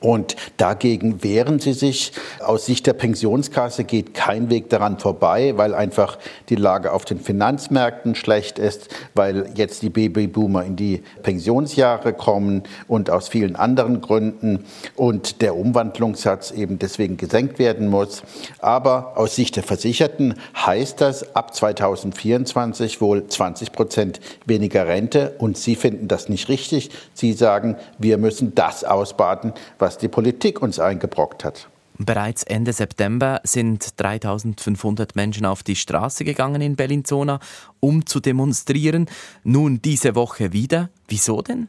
Und 0.00 0.36
dagegen 0.56 1.22
wehren 1.22 1.58
sie 1.58 1.72
sich. 1.72 2.12
Aus 2.44 2.66
Sicht 2.66 2.86
der 2.86 2.92
Pensionskasse 2.92 3.84
geht 3.84 4.14
kein 4.14 4.50
Weg 4.50 4.68
daran 4.70 4.98
vorbei, 4.98 5.54
weil 5.56 5.74
einfach 5.74 6.18
die 6.48 6.56
Lage 6.56 6.92
auf 6.92 7.04
den 7.04 7.20
Finanzmärkten 7.20 8.14
schlecht 8.14 8.58
ist, 8.58 8.88
weil 9.14 9.50
jetzt 9.54 9.82
die 9.82 9.90
Babyboomer 9.90 10.64
in 10.64 10.76
die 10.76 11.02
Pensionsjahre 11.22 12.12
kommen 12.12 12.64
und 12.88 13.10
aus 13.10 13.28
vielen 13.28 13.56
anderen 13.56 14.00
Gründen 14.00 14.64
und 14.94 15.40
der 15.42 15.56
Umwandlungssatz 15.56 16.50
eben 16.50 16.78
deswegen 16.78 17.16
gesenkt 17.16 17.58
werden 17.58 17.88
muss. 17.88 18.22
Aber 18.58 19.16
aus 19.16 19.34
Sicht 19.34 19.56
der 19.56 19.62
Versicherten 19.62 20.34
heißt 20.54 21.00
das 21.00 21.34
ab 21.34 21.54
2024 21.54 23.00
wohl 23.00 23.26
20 23.26 23.72
Prozent 23.72 24.20
weniger 24.44 24.86
Rente 24.86 25.34
und 25.38 25.56
sie 25.56 25.76
finden 25.76 26.08
das 26.08 26.28
nicht 26.28 26.48
richtig. 26.48 26.90
Sie 27.14 27.32
sagen, 27.32 27.76
wir 27.98 28.18
müssen 28.18 28.54
das 28.54 28.84
ausbaden, 28.84 29.52
was 29.78 29.85
was 29.86 29.98
die 29.98 30.08
Politik 30.08 30.62
uns 30.62 30.80
eingebrockt 30.80 31.44
hat. 31.44 31.68
Bereits 31.96 32.42
Ende 32.42 32.72
September 32.72 33.40
sind 33.44 34.00
3500 34.00 35.14
Menschen 35.14 35.46
auf 35.46 35.62
die 35.62 35.76
Straße 35.76 36.24
gegangen 36.24 36.60
in 36.60 36.74
Bellinzona, 36.74 37.38
um 37.78 38.04
zu 38.04 38.18
demonstrieren. 38.18 39.06
Nun 39.44 39.80
diese 39.80 40.16
Woche 40.16 40.52
wieder. 40.52 40.90
Wieso 41.06 41.40
denn? 41.40 41.68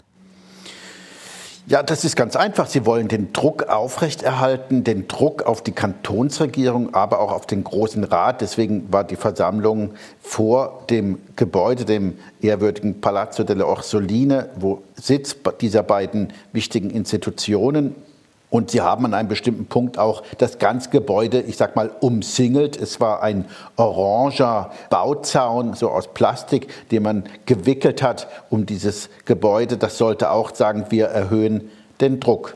Ja, 1.69 1.83
das 1.83 2.05
ist 2.05 2.15
ganz 2.15 2.37
einfach. 2.37 2.67
Sie 2.67 2.85
wollen 2.85 3.09
den 3.09 3.33
Druck 3.33 3.63
aufrechterhalten, 3.67 4.85
den 4.85 5.09
Druck 5.09 5.43
auf 5.43 5.61
die 5.61 5.73
Kantonsregierung, 5.73 6.93
aber 6.93 7.19
auch 7.19 7.33
auf 7.33 7.45
den 7.45 7.65
Großen 7.65 8.05
Rat. 8.05 8.39
Deswegen 8.39 8.89
war 8.89 9.03
die 9.03 9.17
Versammlung 9.17 9.89
vor 10.21 10.85
dem 10.89 11.19
Gebäude, 11.35 11.83
dem 11.83 12.19
ehrwürdigen 12.39 13.01
Palazzo 13.01 13.43
delle 13.43 13.67
Orsoline, 13.67 14.47
wo 14.57 14.81
Sitz 14.95 15.35
dieser 15.59 15.83
beiden 15.83 16.31
wichtigen 16.53 16.89
Institutionen 16.89 17.95
und 18.49 18.71
sie 18.71 18.81
haben 18.81 19.05
an 19.05 19.13
einem 19.13 19.27
bestimmten 19.27 19.65
Punkt 19.65 19.99
auch 19.99 20.23
das 20.37 20.57
ganze 20.57 20.89
Gebäude, 20.89 21.41
ich 21.41 21.57
sag 21.57 21.75
mal, 21.75 21.91
umsingelt. 21.99 22.77
Es 22.77 23.01
war 23.01 23.21
ein 23.21 23.45
oranger 23.75 24.71
Bauzaun, 24.89 25.73
so 25.73 25.89
aus 25.89 26.13
Plastik, 26.13 26.67
den 26.91 27.03
man 27.03 27.23
gewickelt 27.45 28.01
hat 28.01 28.27
um 28.49 28.65
dieses 28.65 29.09
Gebäude. 29.25 29.75
Das 29.77 29.97
sollte 29.97 30.31
auch 30.31 30.55
sagen, 30.55 30.85
wir 30.89 31.07
erhöhen 31.07 31.69
den 31.99 32.21
Druck. 32.21 32.55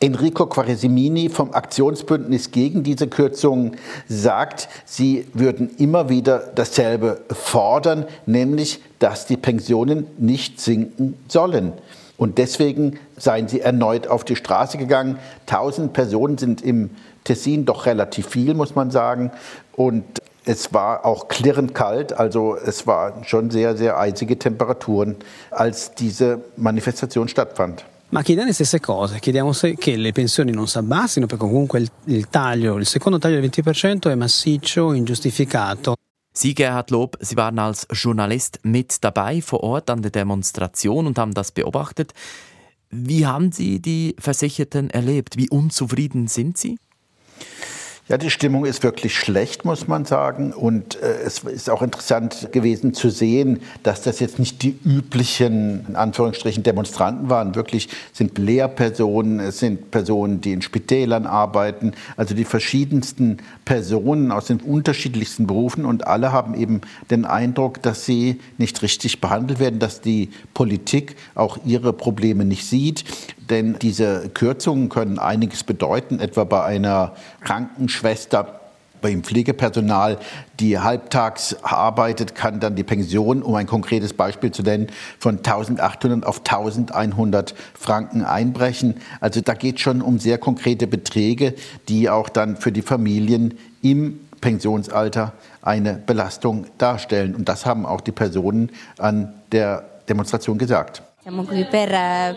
Enrico 0.00 0.46
Quaresimini 0.46 1.28
vom 1.28 1.54
Aktionsbündnis 1.54 2.50
gegen 2.50 2.82
diese 2.82 3.06
Kürzungen 3.06 3.76
sagt, 4.08 4.68
sie 4.84 5.28
würden 5.32 5.70
immer 5.78 6.08
wieder 6.08 6.50
dasselbe 6.56 7.20
fordern, 7.30 8.06
nämlich, 8.26 8.80
dass 8.98 9.26
die 9.26 9.36
Pensionen 9.36 10.08
nicht 10.18 10.60
sinken 10.60 11.14
sollen. 11.28 11.74
Und 12.22 12.38
deswegen 12.38 13.00
seien 13.16 13.48
sie 13.48 13.62
erneut 13.62 14.06
auf 14.06 14.22
die 14.22 14.36
Straße 14.36 14.78
gegangen. 14.78 15.18
Tausend 15.46 15.92
Personen 15.92 16.38
sind 16.38 16.62
im 16.62 16.90
Tessin 17.24 17.64
doch 17.64 17.84
relativ 17.86 18.28
viel, 18.28 18.54
muss 18.54 18.76
man 18.76 18.92
sagen. 18.92 19.32
Und 19.74 20.04
es 20.44 20.72
war 20.72 21.04
auch 21.04 21.26
klirrend 21.26 21.74
kalt, 21.74 22.12
also 22.12 22.54
es 22.56 22.86
waren 22.86 23.24
schon 23.24 23.50
sehr, 23.50 23.76
sehr 23.76 23.98
eisige 23.98 24.38
Temperaturen, 24.38 25.16
als 25.50 25.94
diese 25.94 26.38
Manifestation 26.56 27.26
stattfand. 27.26 27.84
Ma 28.10 28.22
chiediamo 28.22 28.50
le 28.50 28.54
stesse 28.54 28.78
cose, 28.78 29.18
chiediamo 29.18 29.52
se, 29.52 29.74
che 29.74 29.96
le 29.96 30.12
pensioni 30.12 30.52
non 30.52 30.68
si 30.68 30.78
abbassino 30.78 31.26
perché 31.26 31.44
comunque 31.44 31.80
il, 31.80 31.90
il 32.04 32.28
taglio, 32.28 32.76
il 32.76 32.86
secondo 32.86 33.18
taglio 33.18 33.40
del 33.40 33.50
20% 33.50 34.08
è 34.08 34.14
massiccio, 34.14 34.92
ingiustificato. 34.92 35.94
Sie, 36.32 36.54
Gerhard 36.54 36.90
Lob, 36.90 37.18
Sie 37.20 37.36
waren 37.36 37.58
als 37.58 37.86
Journalist 37.92 38.60
mit 38.62 39.04
dabei 39.04 39.42
vor 39.42 39.62
Ort 39.62 39.90
an 39.90 40.02
der 40.02 40.10
Demonstration 40.10 41.06
und 41.06 41.18
haben 41.18 41.34
das 41.34 41.52
beobachtet. 41.52 42.14
Wie 42.90 43.26
haben 43.26 43.52
Sie 43.52 43.80
die 43.80 44.16
Versicherten 44.18 44.90
erlebt? 44.90 45.36
Wie 45.36 45.50
unzufrieden 45.50 46.28
sind 46.28 46.56
Sie? 46.56 46.78
Ja, 48.08 48.18
die 48.18 48.30
Stimmung 48.30 48.64
ist 48.64 48.82
wirklich 48.82 49.16
schlecht, 49.16 49.64
muss 49.64 49.86
man 49.86 50.04
sagen. 50.04 50.52
Und 50.52 51.00
äh, 51.00 51.20
es 51.24 51.38
ist 51.44 51.70
auch 51.70 51.82
interessant 51.82 52.48
gewesen 52.50 52.94
zu 52.94 53.10
sehen, 53.10 53.60
dass 53.84 54.02
das 54.02 54.18
jetzt 54.18 54.40
nicht 54.40 54.62
die 54.64 54.76
üblichen, 54.84 55.86
in 55.86 55.94
Anführungsstrichen, 55.94 56.64
Demonstranten 56.64 57.30
waren. 57.30 57.54
Wirklich 57.54 57.88
sind 58.12 58.38
Lehrpersonen, 58.38 59.38
es 59.38 59.60
sind 59.60 59.92
Personen, 59.92 60.40
die 60.40 60.50
in 60.50 60.62
Spitälern 60.62 61.26
arbeiten, 61.26 61.92
also 62.16 62.34
die 62.34 62.44
verschiedensten 62.44 63.38
Personen 63.64 64.32
aus 64.32 64.46
den 64.46 64.60
unterschiedlichsten 64.60 65.46
Berufen. 65.46 65.84
Und 65.84 66.04
alle 66.04 66.32
haben 66.32 66.54
eben 66.54 66.80
den 67.08 67.24
Eindruck, 67.24 67.82
dass 67.82 68.04
sie 68.04 68.40
nicht 68.58 68.82
richtig 68.82 69.20
behandelt 69.20 69.60
werden, 69.60 69.78
dass 69.78 70.00
die 70.00 70.30
Politik 70.54 71.14
auch 71.36 71.56
ihre 71.64 71.92
Probleme 71.92 72.44
nicht 72.44 72.66
sieht. 72.66 73.04
Denn 73.48 73.76
diese 73.80 74.30
Kürzungen 74.30 74.88
können 74.88 75.18
einiges 75.18 75.62
bedeuten, 75.62 76.20
etwa 76.20 76.44
bei 76.44 76.64
einer 76.64 77.14
Krankenschwester 77.44 78.60
beim 79.02 79.22
Pflegepersonal, 79.22 80.18
die 80.60 80.78
halbtags 80.78 81.56
arbeitet, 81.62 82.34
kann 82.34 82.60
dann 82.60 82.76
die 82.76 82.84
Pension, 82.84 83.42
um 83.42 83.56
ein 83.56 83.66
konkretes 83.66 84.14
Beispiel 84.14 84.52
zu 84.52 84.62
nennen, 84.62 84.86
von 85.18 85.38
1800 85.38 86.24
auf 86.24 86.38
1100 86.38 87.54
Franken 87.74 88.24
einbrechen. 88.24 88.94
Also 89.20 89.40
da 89.40 89.54
geht 89.54 89.76
es 89.76 89.82
schon 89.82 90.00
um 90.00 90.18
sehr 90.18 90.38
konkrete 90.38 90.86
Beträge, 90.86 91.54
die 91.88 92.08
auch 92.08 92.28
dann 92.28 92.56
für 92.56 92.72
die 92.72 92.82
Familien 92.82 93.58
im 93.82 94.20
Pensionsalter 94.40 95.32
eine 95.60 95.94
Belastung 95.94 96.66
darstellen. 96.78 97.34
Und 97.34 97.48
das 97.48 97.66
haben 97.66 97.84
auch 97.84 98.00
die 98.00 98.12
Personen 98.12 98.70
an 98.98 99.34
der 99.50 99.84
Demonstration 100.08 100.58
gesagt. 100.58 101.02
Siamo 101.22 101.44
qui 101.44 101.64
per 101.64 101.88
eh, 101.88 102.34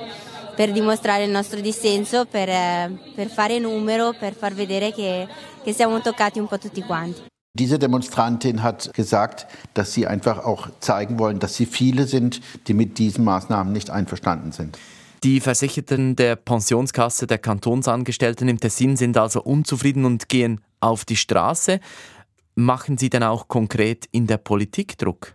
per 0.55 0.71
dimostrare 0.71 1.23
il 1.23 1.31
nostro 1.31 1.59
dissenso, 1.59 2.25
per, 2.25 2.49
eh, 2.49 2.97
per 3.13 3.29
fare 3.29 3.59
numero, 3.59 4.13
per 4.17 4.33
far 4.33 4.53
vedere 4.53 4.91
che, 4.91 5.27
che 5.63 5.73
siamo 5.73 6.01
toccati 6.01 6.39
un 6.39 6.47
po' 6.47 6.57
tutti 6.57 6.81
quanti. 6.81 7.21
Diese 7.57 7.77
Demonstrantin 7.77 8.63
hat 8.63 8.93
gesagt, 8.93 9.47
dass 9.75 9.93
sie 9.93 10.07
einfach 10.07 10.43
auch 10.43 10.67
zeigen 10.81 11.19
wollen, 11.19 11.39
dass 11.39 11.55
sie 11.55 11.65
viele 11.65 12.05
sind, 12.05 12.41
die 12.67 12.73
mit 12.73 12.97
diesen 12.97 13.23
Maßnahmen 13.23 13.71
nicht 13.71 13.89
einverstanden 13.89 14.51
sind. 14.51 14.77
Die 15.23 15.39
Versicherten 15.39 16.15
der 16.15 16.35
Pensionskasse 16.35 17.27
der 17.27 17.37
Kantonsangestellten 17.37 18.49
im 18.49 18.59
Tessin 18.59 18.97
sind 18.97 19.17
also 19.17 19.41
unzufrieden 19.41 20.05
und 20.05 20.27
gehen 20.27 20.61
auf 20.81 21.05
die 21.05 21.15
Straße. 21.15 21.79
Machen 22.55 22.97
Sie 22.97 23.09
denn 23.09 23.23
auch 23.23 23.47
konkret 23.47 24.05
in 24.11 24.27
der 24.27 24.37
Politik 24.37 24.97
Druck? 24.97 25.34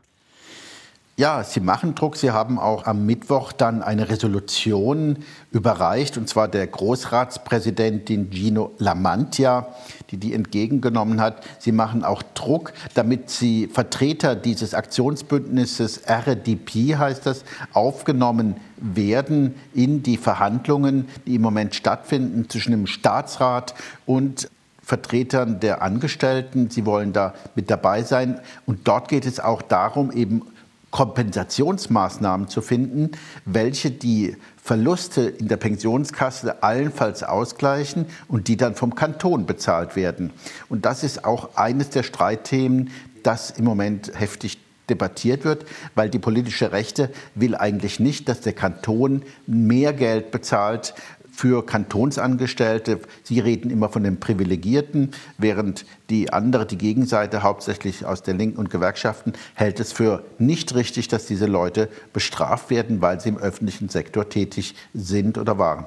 Ja, 1.20 1.44
sie 1.44 1.60
machen 1.60 1.94
Druck. 1.94 2.16
Sie 2.16 2.30
haben 2.30 2.58
auch 2.58 2.86
am 2.86 3.04
Mittwoch 3.04 3.52
dann 3.52 3.82
eine 3.82 4.08
Resolution 4.08 5.18
überreicht, 5.52 6.16
und 6.16 6.30
zwar 6.30 6.48
der 6.48 6.66
Großratspräsidentin 6.66 8.30
Gino 8.30 8.70
Lamantia, 8.78 9.66
die 10.10 10.16
die 10.16 10.32
entgegengenommen 10.32 11.20
hat. 11.20 11.44
Sie 11.58 11.72
machen 11.72 12.04
auch 12.06 12.22
Druck, 12.32 12.72
damit 12.94 13.28
sie 13.28 13.66
Vertreter 13.66 14.34
dieses 14.34 14.72
Aktionsbündnisses 14.72 15.98
RDP, 16.06 16.96
heißt 16.96 17.26
das, 17.26 17.44
aufgenommen 17.74 18.56
werden 18.78 19.56
in 19.74 20.02
die 20.02 20.16
Verhandlungen, 20.16 21.06
die 21.26 21.34
im 21.34 21.42
Moment 21.42 21.74
stattfinden 21.74 22.48
zwischen 22.48 22.70
dem 22.70 22.86
Staatsrat 22.86 23.74
und 24.06 24.48
Vertretern 24.82 25.60
der 25.60 25.82
Angestellten. 25.82 26.68
Sie 26.68 26.84
wollen 26.84 27.12
da 27.12 27.34
mit 27.54 27.70
dabei 27.70 28.02
sein. 28.02 28.40
Und 28.66 28.88
dort 28.88 29.08
geht 29.08 29.24
es 29.24 29.38
auch 29.38 29.62
darum, 29.62 30.10
eben 30.10 30.42
Kompensationsmaßnahmen 30.90 32.48
zu 32.48 32.62
finden, 32.62 33.12
welche 33.44 33.90
die 33.90 34.36
Verluste 34.62 35.22
in 35.22 35.48
der 35.48 35.56
Pensionskasse 35.56 36.62
allenfalls 36.62 37.22
ausgleichen 37.22 38.06
und 38.28 38.48
die 38.48 38.56
dann 38.56 38.74
vom 38.74 38.94
Kanton 38.94 39.46
bezahlt 39.46 39.96
werden. 39.96 40.30
Und 40.68 40.84
das 40.84 41.04
ist 41.04 41.24
auch 41.24 41.56
eines 41.56 41.90
der 41.90 42.02
Streitthemen, 42.02 42.90
das 43.22 43.50
im 43.50 43.64
Moment 43.64 44.12
heftig 44.14 44.58
debattiert 44.88 45.44
wird, 45.44 45.64
weil 45.94 46.10
die 46.10 46.18
politische 46.18 46.72
Rechte 46.72 47.10
will 47.34 47.54
eigentlich 47.54 48.00
nicht, 48.00 48.28
dass 48.28 48.40
der 48.40 48.52
Kanton 48.52 49.22
mehr 49.46 49.92
Geld 49.92 50.32
bezahlt 50.32 50.94
für 51.32 51.64
Kantonsangestellte. 51.64 53.00
Sie 53.22 53.40
reden 53.40 53.70
immer 53.70 53.88
von 53.88 54.04
den 54.04 54.20
Privilegierten, 54.20 55.12
während 55.38 55.86
die 56.10 56.32
andere, 56.32 56.66
die 56.66 56.78
Gegenseite, 56.78 57.42
hauptsächlich 57.42 58.04
aus 58.04 58.22
der 58.22 58.34
Linken 58.34 58.58
und 58.58 58.70
Gewerkschaften, 58.70 59.32
hält 59.54 59.80
es 59.80 59.92
für 59.92 60.24
nicht 60.38 60.74
richtig, 60.74 61.08
dass 61.08 61.26
diese 61.26 61.46
Leute 61.46 61.88
bestraft 62.12 62.70
werden, 62.70 63.00
weil 63.00 63.20
sie 63.20 63.30
im 63.30 63.38
öffentlichen 63.38 63.88
Sektor 63.88 64.28
tätig 64.28 64.74
sind 64.94 65.38
oder 65.38 65.58
waren. 65.58 65.86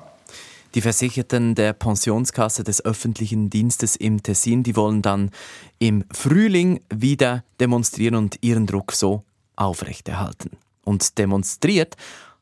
Die 0.75 0.81
Versicherten 0.81 1.53
der 1.53 1.73
Pensionskasse 1.73 2.63
des 2.63 2.83
öffentlichen 2.83 3.51
Dienstes 3.51 3.95
im 3.95 4.23
Tessin, 4.23 4.63
die 4.63 4.75
wollen 4.75 5.03
dann 5.03 5.29
im 5.77 6.03
Frühling 6.11 6.81
wieder 6.91 7.43
demonstrieren 7.59 8.15
und 8.15 8.39
ihren 8.41 8.65
Druck 8.65 8.91
so 8.91 9.23
aufrechterhalten. 9.55 10.51
Und 10.83 11.19
demonstriert 11.19 11.95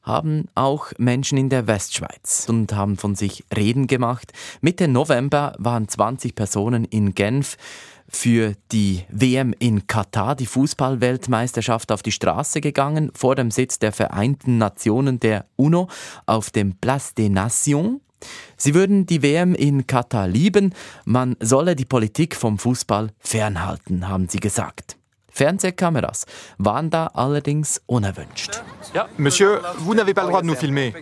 haben 0.03 0.46
auch 0.55 0.91
Menschen 0.98 1.38
in 1.38 1.50
der 1.50 1.67
Westschweiz 1.67 2.46
und 2.50 2.74
haben 2.74 2.98
von 2.98 3.15
sich 3.15 3.43
reden 3.55 3.88
gemacht. 3.88 4.34
Mitte 4.62 4.88
November 4.88 5.55
waren 5.58 5.88
20 5.88 6.36
Personen 6.36 6.86
in 6.86 7.13
Genf 7.13 7.58
für 8.12 8.55
die 8.72 9.05
WM 9.10 9.53
in 9.58 9.88
Katar, 9.88 10.36
die 10.36 10.46
Fußballweltmeisterschaft, 10.46 11.91
auf 11.91 12.03
die 12.03 12.12
Straße 12.12 12.60
gegangen, 12.60 13.12
vor 13.15 13.36
dem 13.36 13.51
Sitz 13.51 13.79
der 13.79 13.93
Vereinten 13.93 14.58
Nationen 14.58 15.20
der 15.20 15.46
UNO 15.55 15.88
auf 16.25 16.50
dem 16.50 16.75
Place 16.75 17.13
des 17.15 17.29
Nations. 17.29 18.01
Sie 18.58 18.75
würden 18.75 19.05
die 19.05 19.24
WM 19.24 19.55
in 19.55 19.88
Katar 19.88 20.27
lieben, 20.27 20.75
man 21.05 21.36
solle 21.39 21.75
die 21.75 21.86
Politik 21.86 22.36
vom 22.36 22.60
Fußball 22.60 23.12
fernhalten, 23.20 24.08
haben 24.08 24.29
sie 24.29 24.39
gesagt. 24.39 24.98
Fernsehkameras 25.32 26.26
waren 26.58 26.90
da 26.90 27.08
allerdings 27.08 27.82
unerwünscht. 27.88 28.62
Ja, 28.94 29.08
Monsieur, 29.18 29.62
vous 29.80 29.96
n'avez 29.96 30.14
pas 30.14 30.24
le 30.24 30.30
droit 30.30 30.42
de 30.42 30.48
nous 30.48 30.58
filmer. 30.58 30.94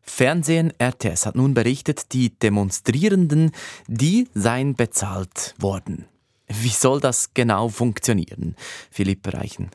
Fernsehen 0.00 0.72
RTS 0.80 1.26
hat 1.26 1.34
nun 1.34 1.54
berichtet, 1.54 2.12
die 2.12 2.36
Demonstrierenden, 2.38 3.52
die 3.86 4.28
seien 4.34 4.74
bezahlt 4.74 5.54
worden. 5.58 6.06
Wie 6.48 6.70
soll 6.70 7.00
das 7.00 7.34
genau 7.34 7.68
funktionieren? 7.68 8.56
Philipp 8.90 9.32
Reichen. 9.32 9.70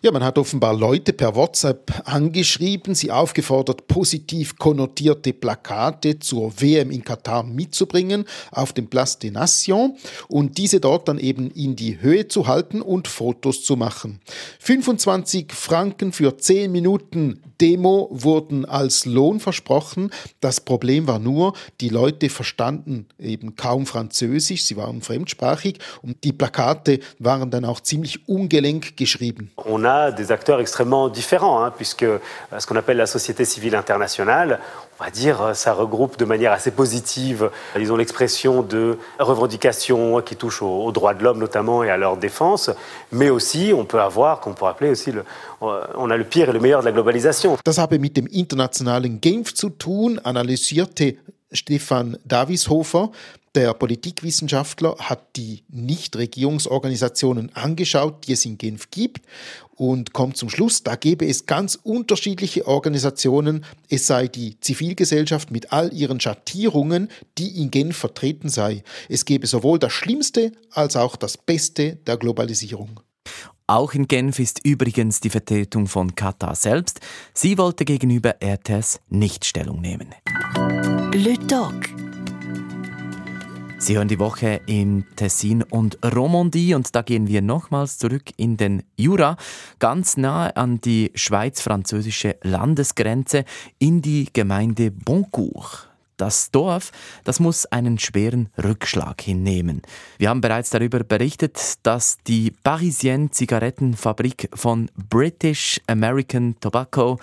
Ja, 0.00 0.12
man 0.12 0.22
hat 0.22 0.38
offenbar 0.38 0.74
Leute 0.74 1.12
per 1.12 1.34
WhatsApp 1.34 2.02
angeschrieben, 2.04 2.94
sie 2.94 3.10
aufgefordert, 3.10 3.88
positiv 3.88 4.56
konnotierte 4.56 5.32
Plakate 5.32 6.20
zur 6.20 6.52
WM 6.60 6.92
in 6.92 7.02
Katar 7.02 7.42
mitzubringen 7.42 8.24
auf 8.52 8.72
dem 8.72 8.86
Place 8.86 9.18
des 9.18 9.32
Nations 9.32 9.98
und 10.28 10.56
diese 10.56 10.78
dort 10.78 11.08
dann 11.08 11.18
eben 11.18 11.50
in 11.50 11.74
die 11.74 12.00
Höhe 12.00 12.28
zu 12.28 12.46
halten 12.46 12.80
und 12.80 13.08
Fotos 13.08 13.64
zu 13.64 13.74
machen. 13.74 14.20
25 14.60 15.52
Franken 15.52 16.12
für 16.12 16.38
10 16.38 16.70
Minuten 16.70 17.40
Demo 17.60 18.08
wurden 18.12 18.64
als 18.66 19.04
Lohn 19.04 19.40
versprochen. 19.40 20.10
Das 20.40 20.60
Problem 20.60 21.08
war 21.08 21.18
nur, 21.18 21.54
die 21.80 21.88
Leute 21.88 22.28
verstanden 22.28 23.06
eben 23.18 23.56
kaum 23.56 23.84
Französisch, 23.84 24.62
sie 24.62 24.76
waren 24.76 25.02
fremdsprachig 25.02 25.78
und 26.02 26.22
die 26.22 26.32
Plakate 26.32 27.00
waren 27.18 27.50
dann 27.50 27.64
auch 27.64 27.80
ziemlich 27.80 28.28
ungelenk 28.28 28.96
geschrieben. 28.96 29.50
On 29.56 29.87
a 29.88 30.12
des 30.12 30.30
acteurs 30.30 30.60
extrêmement 30.60 31.08
différents, 31.08 31.64
hein, 31.64 31.72
puisque 31.74 32.04
euh, 32.04 32.18
ce 32.58 32.66
qu'on 32.66 32.76
appelle 32.76 32.98
la 32.98 33.06
société 33.06 33.44
civile 33.44 33.74
internationale, 33.74 34.60
on 35.00 35.04
va 35.04 35.10
dire, 35.10 35.42
euh, 35.42 35.54
ça 35.54 35.72
regroupe 35.72 36.18
de 36.18 36.24
manière 36.24 36.52
assez 36.52 36.70
positive, 36.70 37.50
disons, 37.76 37.96
l'expression 37.96 38.62
de 38.62 38.98
revendications 39.18 40.20
qui 40.20 40.36
touchent 40.36 40.62
aux, 40.62 40.84
aux 40.84 40.92
droits 40.92 41.14
de 41.14 41.24
l'homme 41.24 41.38
notamment 41.38 41.82
et 41.82 41.90
à 41.90 41.96
leur 41.96 42.16
défense, 42.16 42.70
mais 43.10 43.30
aussi, 43.30 43.72
on 43.74 43.84
peut 43.84 44.00
avoir, 44.00 44.40
qu'on 44.40 44.54
pourrait 44.54 44.72
appeler 44.72 44.90
aussi, 44.90 45.10
le, 45.10 45.24
euh, 45.62 45.86
on 45.96 46.10
a 46.10 46.16
le 46.16 46.24
pire 46.24 46.50
et 46.50 46.52
le 46.52 46.60
meilleur 46.60 46.80
de 46.80 46.86
la 46.86 46.92
globalisation. 46.92 47.56
Das 47.64 47.78
habe 47.78 47.98
mit 47.98 48.16
dem 48.16 48.26
internationalen 48.30 49.20
Genf 49.20 49.54
zu 49.54 49.70
tun, 49.70 50.20
analysierte 50.24 51.16
Stefan 51.52 52.18
Davishofer. 52.24 53.10
Der 53.54 53.72
Politikwissenschaftler 53.74 54.94
hat 54.98 55.20
die 55.36 55.64
Nichtregierungsorganisationen 55.70 57.50
angeschaut, 57.54 58.26
die 58.26 58.34
es 58.34 58.44
in 58.44 58.58
Genf 58.58 58.90
gibt 58.90 59.22
und 59.78 60.12
kommt 60.12 60.36
zum 60.36 60.50
Schluss, 60.50 60.82
da 60.82 60.96
gäbe 60.96 61.26
es 61.26 61.46
ganz 61.46 61.78
unterschiedliche 61.82 62.66
Organisationen, 62.66 63.64
es 63.88 64.06
sei 64.06 64.26
die 64.26 64.58
Zivilgesellschaft 64.60 65.50
mit 65.50 65.72
all 65.72 65.92
ihren 65.94 66.20
Schattierungen, 66.20 67.08
die 67.38 67.60
in 67.62 67.70
Genf 67.70 67.96
vertreten 67.96 68.48
sei. 68.48 68.82
Es 69.08 69.24
gäbe 69.24 69.46
sowohl 69.46 69.78
das 69.78 69.92
Schlimmste 69.92 70.52
als 70.72 70.96
auch 70.96 71.16
das 71.16 71.38
Beste 71.38 71.96
der 72.06 72.16
Globalisierung. 72.16 73.00
Auch 73.68 73.92
in 73.92 74.08
Genf 74.08 74.38
ist 74.38 74.64
übrigens 74.64 75.20
die 75.20 75.30
Vertretung 75.30 75.86
von 75.86 76.14
Katar 76.14 76.54
selbst. 76.54 77.00
Sie 77.34 77.58
wollte 77.58 77.84
gegenüber 77.84 78.36
RTS 78.42 79.00
nicht 79.08 79.44
Stellung 79.44 79.80
nehmen. 79.80 80.14
Le 81.12 81.34
Doc. 81.46 82.07
Sie 83.80 83.96
hören 83.96 84.08
die 84.08 84.18
Woche 84.18 84.60
im 84.66 85.04
Tessin 85.14 85.62
und 85.62 85.98
Romandie 86.04 86.74
und 86.74 86.94
da 86.96 87.02
gehen 87.02 87.28
wir 87.28 87.42
nochmals 87.42 87.96
zurück 87.96 88.32
in 88.36 88.56
den 88.56 88.82
Jura, 88.96 89.36
ganz 89.78 90.16
nahe 90.16 90.56
an 90.56 90.80
die 90.80 91.12
schweiz-französische 91.14 92.36
Landesgrenze 92.42 93.44
in 93.78 94.02
die 94.02 94.28
Gemeinde 94.32 94.90
Boncourt. 94.90 95.88
Das 96.16 96.50
Dorf, 96.50 96.90
das 97.22 97.38
muss 97.38 97.66
einen 97.66 98.00
schweren 98.00 98.48
Rückschlag 98.62 99.20
hinnehmen. 99.20 99.82
Wir 100.18 100.30
haben 100.30 100.40
bereits 100.40 100.70
darüber 100.70 101.04
berichtet, 101.04 101.74
dass 101.84 102.18
die 102.26 102.50
Parisienne 102.50 103.30
Zigarettenfabrik 103.30 104.50
von 104.54 104.90
British 105.08 105.80
American 105.86 106.56
Tobacco 106.58 107.20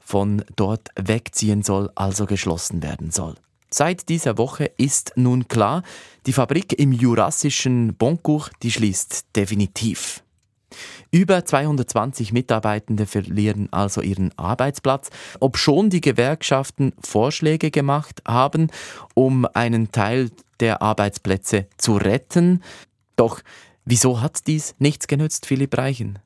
von 0.00 0.44
dort 0.56 0.88
wegziehen 0.96 1.62
soll, 1.62 1.90
also 1.94 2.26
geschlossen 2.26 2.82
werden 2.82 3.12
soll. 3.12 3.36
Seit 3.74 4.10
dieser 4.10 4.36
Woche 4.36 4.70
ist 4.76 5.12
nun 5.16 5.48
klar, 5.48 5.82
die 6.26 6.34
Fabrik 6.34 6.78
im 6.78 6.92
jurassischen 6.92 7.94
Boncourt, 7.94 8.52
die 8.62 8.70
schließt 8.70 9.34
definitiv. 9.34 10.22
Über 11.10 11.44
220 11.46 12.34
Mitarbeitende 12.34 13.06
verlieren 13.06 13.68
also 13.72 14.02
ihren 14.02 14.36
Arbeitsplatz, 14.36 15.08
obschon 15.40 15.88
die 15.88 16.02
Gewerkschaften 16.02 16.92
Vorschläge 17.02 17.70
gemacht 17.70 18.22
haben, 18.28 18.68
um 19.14 19.46
einen 19.54 19.90
Teil 19.90 20.30
der 20.60 20.82
Arbeitsplätze 20.82 21.66
zu 21.78 21.96
retten. 21.96 22.62
Doch 23.16 23.40
wieso 23.86 24.20
hat 24.20 24.46
dies 24.46 24.74
nichts 24.80 25.06
genützt, 25.06 25.46
Philipp 25.46 25.78
Reichen? 25.78 26.18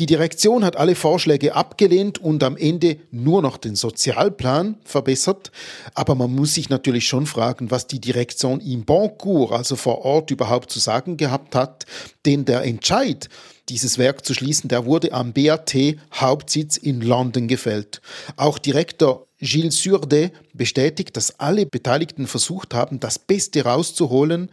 Die 0.00 0.06
Direktion 0.06 0.64
hat 0.64 0.76
alle 0.76 0.94
Vorschläge 0.94 1.54
abgelehnt 1.54 2.16
und 2.16 2.42
am 2.42 2.56
Ende 2.56 2.96
nur 3.10 3.42
noch 3.42 3.58
den 3.58 3.76
Sozialplan 3.76 4.78
verbessert. 4.82 5.52
Aber 5.94 6.14
man 6.14 6.34
muss 6.34 6.54
sich 6.54 6.70
natürlich 6.70 7.06
schon 7.06 7.26
fragen, 7.26 7.70
was 7.70 7.86
die 7.86 8.00
Direktion 8.00 8.60
im 8.60 8.86
Boncourt, 8.86 9.52
also 9.52 9.76
vor 9.76 10.06
Ort, 10.06 10.30
überhaupt 10.30 10.70
zu 10.70 10.78
sagen 10.78 11.18
gehabt 11.18 11.54
hat. 11.54 11.84
Denn 12.24 12.46
der 12.46 12.62
Entscheid, 12.62 13.28
dieses 13.68 13.98
Werk 13.98 14.24
zu 14.24 14.32
schließen, 14.32 14.68
der 14.68 14.86
wurde 14.86 15.12
am 15.12 15.34
BAT 15.34 15.76
Hauptsitz 16.14 16.78
in 16.78 17.02
London 17.02 17.46
gefällt. 17.46 18.00
Auch 18.36 18.56
Direktor 18.56 19.26
Gilles 19.38 19.82
Surde 19.82 20.32
bestätigt, 20.54 21.14
dass 21.14 21.38
alle 21.38 21.66
Beteiligten 21.66 22.26
versucht 22.26 22.72
haben, 22.72 23.00
das 23.00 23.18
Beste 23.18 23.64
rauszuholen, 23.66 24.48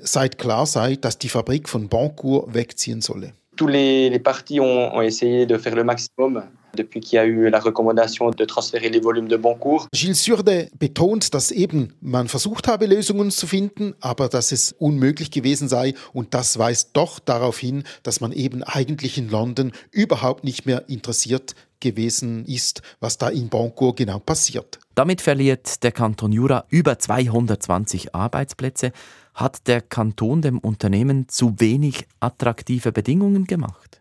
seit 0.00 0.38
klar 0.38 0.64
sei, 0.64 0.96
dass 0.96 1.18
die 1.18 1.28
Fabrik 1.28 1.68
von 1.68 1.90
Boncourt 1.90 2.54
wegziehen 2.54 3.02
solle. 3.02 3.34
Tous 3.58 3.66
les, 3.66 4.08
les 4.08 4.20
partis 4.20 4.60
ont, 4.60 4.94
ont 4.94 5.02
essayé 5.02 5.44
de 5.44 5.58
faire 5.58 5.74
le 5.74 5.82
maximum 5.82 6.44
depuis 6.76 7.00
qu'il 7.00 7.16
y 7.16 7.18
a 7.18 7.24
eu 7.24 7.50
la 7.50 7.58
recommandation 7.58 8.30
de 8.30 8.44
transférer 8.44 8.88
les 8.88 9.00
volumes 9.00 9.26
de 9.26 9.36
Boncourt. 9.36 9.88
Gilles 9.92 10.14
Surde 10.14 10.68
betont, 10.78 11.34
dass 11.34 11.50
eben 11.50 11.88
man 12.00 12.28
versucht 12.28 12.68
habe, 12.68 12.86
Lösungen 12.86 13.32
zu 13.32 13.48
finden, 13.48 13.94
aber 14.00 14.28
dass 14.28 14.52
es 14.52 14.76
unmöglich 14.78 15.32
gewesen 15.32 15.68
sei 15.68 15.94
und 16.12 16.34
das 16.34 16.56
weist 16.56 16.90
doch 16.92 17.18
darauf 17.18 17.58
hin, 17.58 17.82
dass 18.04 18.20
man 18.20 18.30
eben 18.30 18.62
eigentlich 18.62 19.18
in 19.18 19.28
London 19.28 19.72
überhaupt 19.90 20.44
nicht 20.44 20.64
mehr 20.64 20.88
interessiert 20.88 21.56
gewesen 21.80 22.44
ist, 22.44 22.82
was 23.00 23.18
da 23.18 23.28
in 23.28 23.48
Boncourt 23.48 23.96
genau 23.96 24.20
passiert. 24.20 24.78
Damit 24.94 25.20
verliert 25.20 25.82
der 25.82 25.92
Kanton 25.92 26.30
Jura 26.32 26.64
über 26.70 26.98
220 26.98 28.14
Arbeitsplätze. 28.14 28.92
Hat 29.38 29.68
der 29.68 29.82
Kanton 29.82 30.42
dem 30.42 30.58
Unternehmen 30.58 31.28
zu 31.28 31.60
wenig 31.60 32.08
attraktive 32.18 32.90
Bedingungen 32.90 33.44
gemacht? 33.44 34.00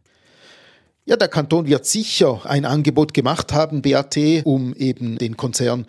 Ja, 1.06 1.16
der 1.16 1.28
Kanton 1.28 1.68
wird 1.68 1.86
sicher 1.86 2.42
ein 2.46 2.66
Angebot 2.66 3.14
gemacht 3.14 3.54
haben, 3.54 3.84
BAT, 3.84 4.18
um 4.46 4.74
eben 4.74 5.20
den 5.20 5.38
Konzern 5.38 5.86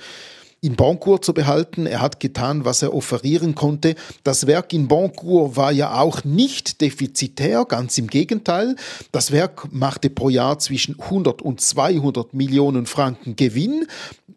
in 0.61 0.77
Boncourt 0.77 1.25
zu 1.25 1.33
behalten. 1.33 1.87
Er 1.87 2.03
hat 2.03 2.21
getan, 2.21 2.67
was 2.67 2.83
er 2.83 2.93
offerieren 2.93 3.55
konnte. 3.55 3.95
Das 4.23 4.47
Werk 4.47 4.75
in 4.75 4.87
Boncourt 4.87 5.57
war 5.57 5.73
ja 5.73 5.99
auch 5.99 6.25
nicht 6.25 6.83
defizitär, 6.83 7.65
ganz 7.65 7.97
im 7.97 8.09
Gegenteil. 8.09 8.77
Das 9.13 9.33
Werk 9.33 9.73
machte 9.73 10.11
pro 10.11 10.29
Jahr 10.29 10.59
zwischen 10.59 11.01
100 11.01 11.41
und 11.41 11.63
200 11.63 12.35
Millionen 12.35 12.85
Franken 12.85 13.35
Gewinn. 13.35 13.87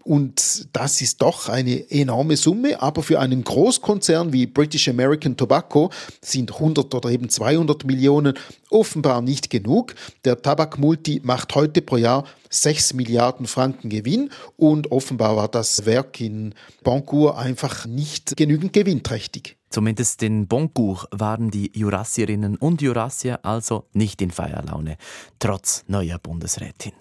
Und 0.04 0.50
das 0.73 1.01
ist 1.01 1.21
doch 1.21 1.49
eine 1.49 1.89
enorme 1.91 2.38
Summe, 2.38 2.81
aber 2.81 3.03
für 3.03 3.19
einen 3.19 3.43
Großkonzern 3.43 4.34
wie 4.34 4.45
British 4.47 4.88
American 4.88 5.38
Tobacco 5.38 5.91
sind 6.21 6.53
100 6.53 6.93
oder 6.93 7.10
eben 7.10 7.29
200 7.29 7.86
Millionen 7.86 8.38
offenbar 8.69 9.21
nicht 9.21 9.49
genug. 9.49 9.95
Der 10.25 10.41
Tabakmulti 10.41 11.21
macht 11.23 11.53
heute 11.55 11.81
pro 11.81 11.97
Jahr 11.97 12.25
6 12.49 12.93
Milliarden 12.93 13.47
Franken 13.47 13.89
Gewinn 13.89 14.29
und 14.57 14.91
offenbar 14.91 15.36
war 15.36 15.47
das 15.47 15.86
Werk 15.86 16.19
in 16.21 16.53
Boncourt 16.84 17.38
einfach 17.38 17.86
nicht 17.86 18.36
genügend 18.38 18.73
gewinnträchtig. 18.73 19.57
Zumindest 19.69 20.21
in 20.21 20.47
Boncourt 20.47 21.07
waren 21.12 21.49
die 21.49 21.71
Jurassierinnen 21.73 22.57
und 22.57 22.81
Jurassier 22.81 23.39
also 23.43 23.86
nicht 23.93 24.21
in 24.21 24.31
Feierlaune, 24.31 24.97
trotz 25.39 25.86
neuer 25.88 26.19
Bundesrätin. 26.19 26.93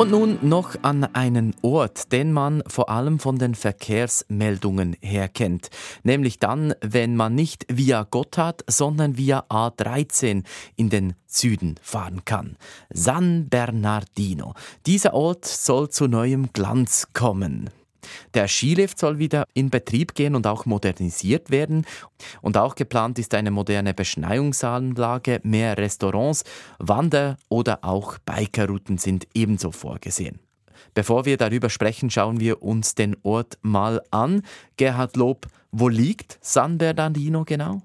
Und 0.00 0.12
nun 0.12 0.38
noch 0.40 0.76
an 0.80 1.04
einen 1.04 1.54
Ort, 1.60 2.10
den 2.10 2.32
man 2.32 2.62
vor 2.66 2.88
allem 2.88 3.18
von 3.18 3.38
den 3.38 3.54
Verkehrsmeldungen 3.54 4.96
her 5.02 5.28
kennt. 5.28 5.68
Nämlich 6.04 6.38
dann, 6.38 6.72
wenn 6.80 7.16
man 7.16 7.34
nicht 7.34 7.66
via 7.68 8.04
Gotthard, 8.04 8.64
sondern 8.66 9.18
via 9.18 9.44
A13 9.50 10.44
in 10.76 10.88
den 10.88 11.16
Süden 11.26 11.74
fahren 11.82 12.24
kann. 12.24 12.56
San 12.88 13.50
Bernardino. 13.50 14.54
Dieser 14.86 15.12
Ort 15.12 15.44
soll 15.44 15.90
zu 15.90 16.06
neuem 16.06 16.50
Glanz 16.54 17.08
kommen. 17.12 17.68
Der 18.34 18.48
Skilift 18.48 18.98
soll 18.98 19.18
wieder 19.18 19.44
in 19.54 19.70
Betrieb 19.70 20.14
gehen 20.14 20.34
und 20.34 20.46
auch 20.46 20.66
modernisiert 20.66 21.50
werden. 21.50 21.86
Und 22.42 22.56
auch 22.56 22.74
geplant 22.74 23.18
ist 23.18 23.34
eine 23.34 23.50
moderne 23.50 23.94
Beschneiungsanlage, 23.94 25.40
mehr 25.42 25.78
Restaurants, 25.78 26.44
Wander- 26.78 27.36
oder 27.48 27.80
auch 27.82 28.18
Bikerrouten 28.18 28.98
sind 28.98 29.26
ebenso 29.34 29.72
vorgesehen. 29.72 30.40
Bevor 30.94 31.24
wir 31.24 31.36
darüber 31.36 31.70
sprechen, 31.70 32.10
schauen 32.10 32.40
wir 32.40 32.62
uns 32.62 32.94
den 32.94 33.16
Ort 33.22 33.58
mal 33.62 34.02
an. 34.10 34.42
Gerhard 34.76 35.16
Lob, 35.16 35.46
wo 35.70 35.88
liegt 35.88 36.38
San 36.40 36.78
Bernardino 36.78 37.44
genau? 37.44 37.82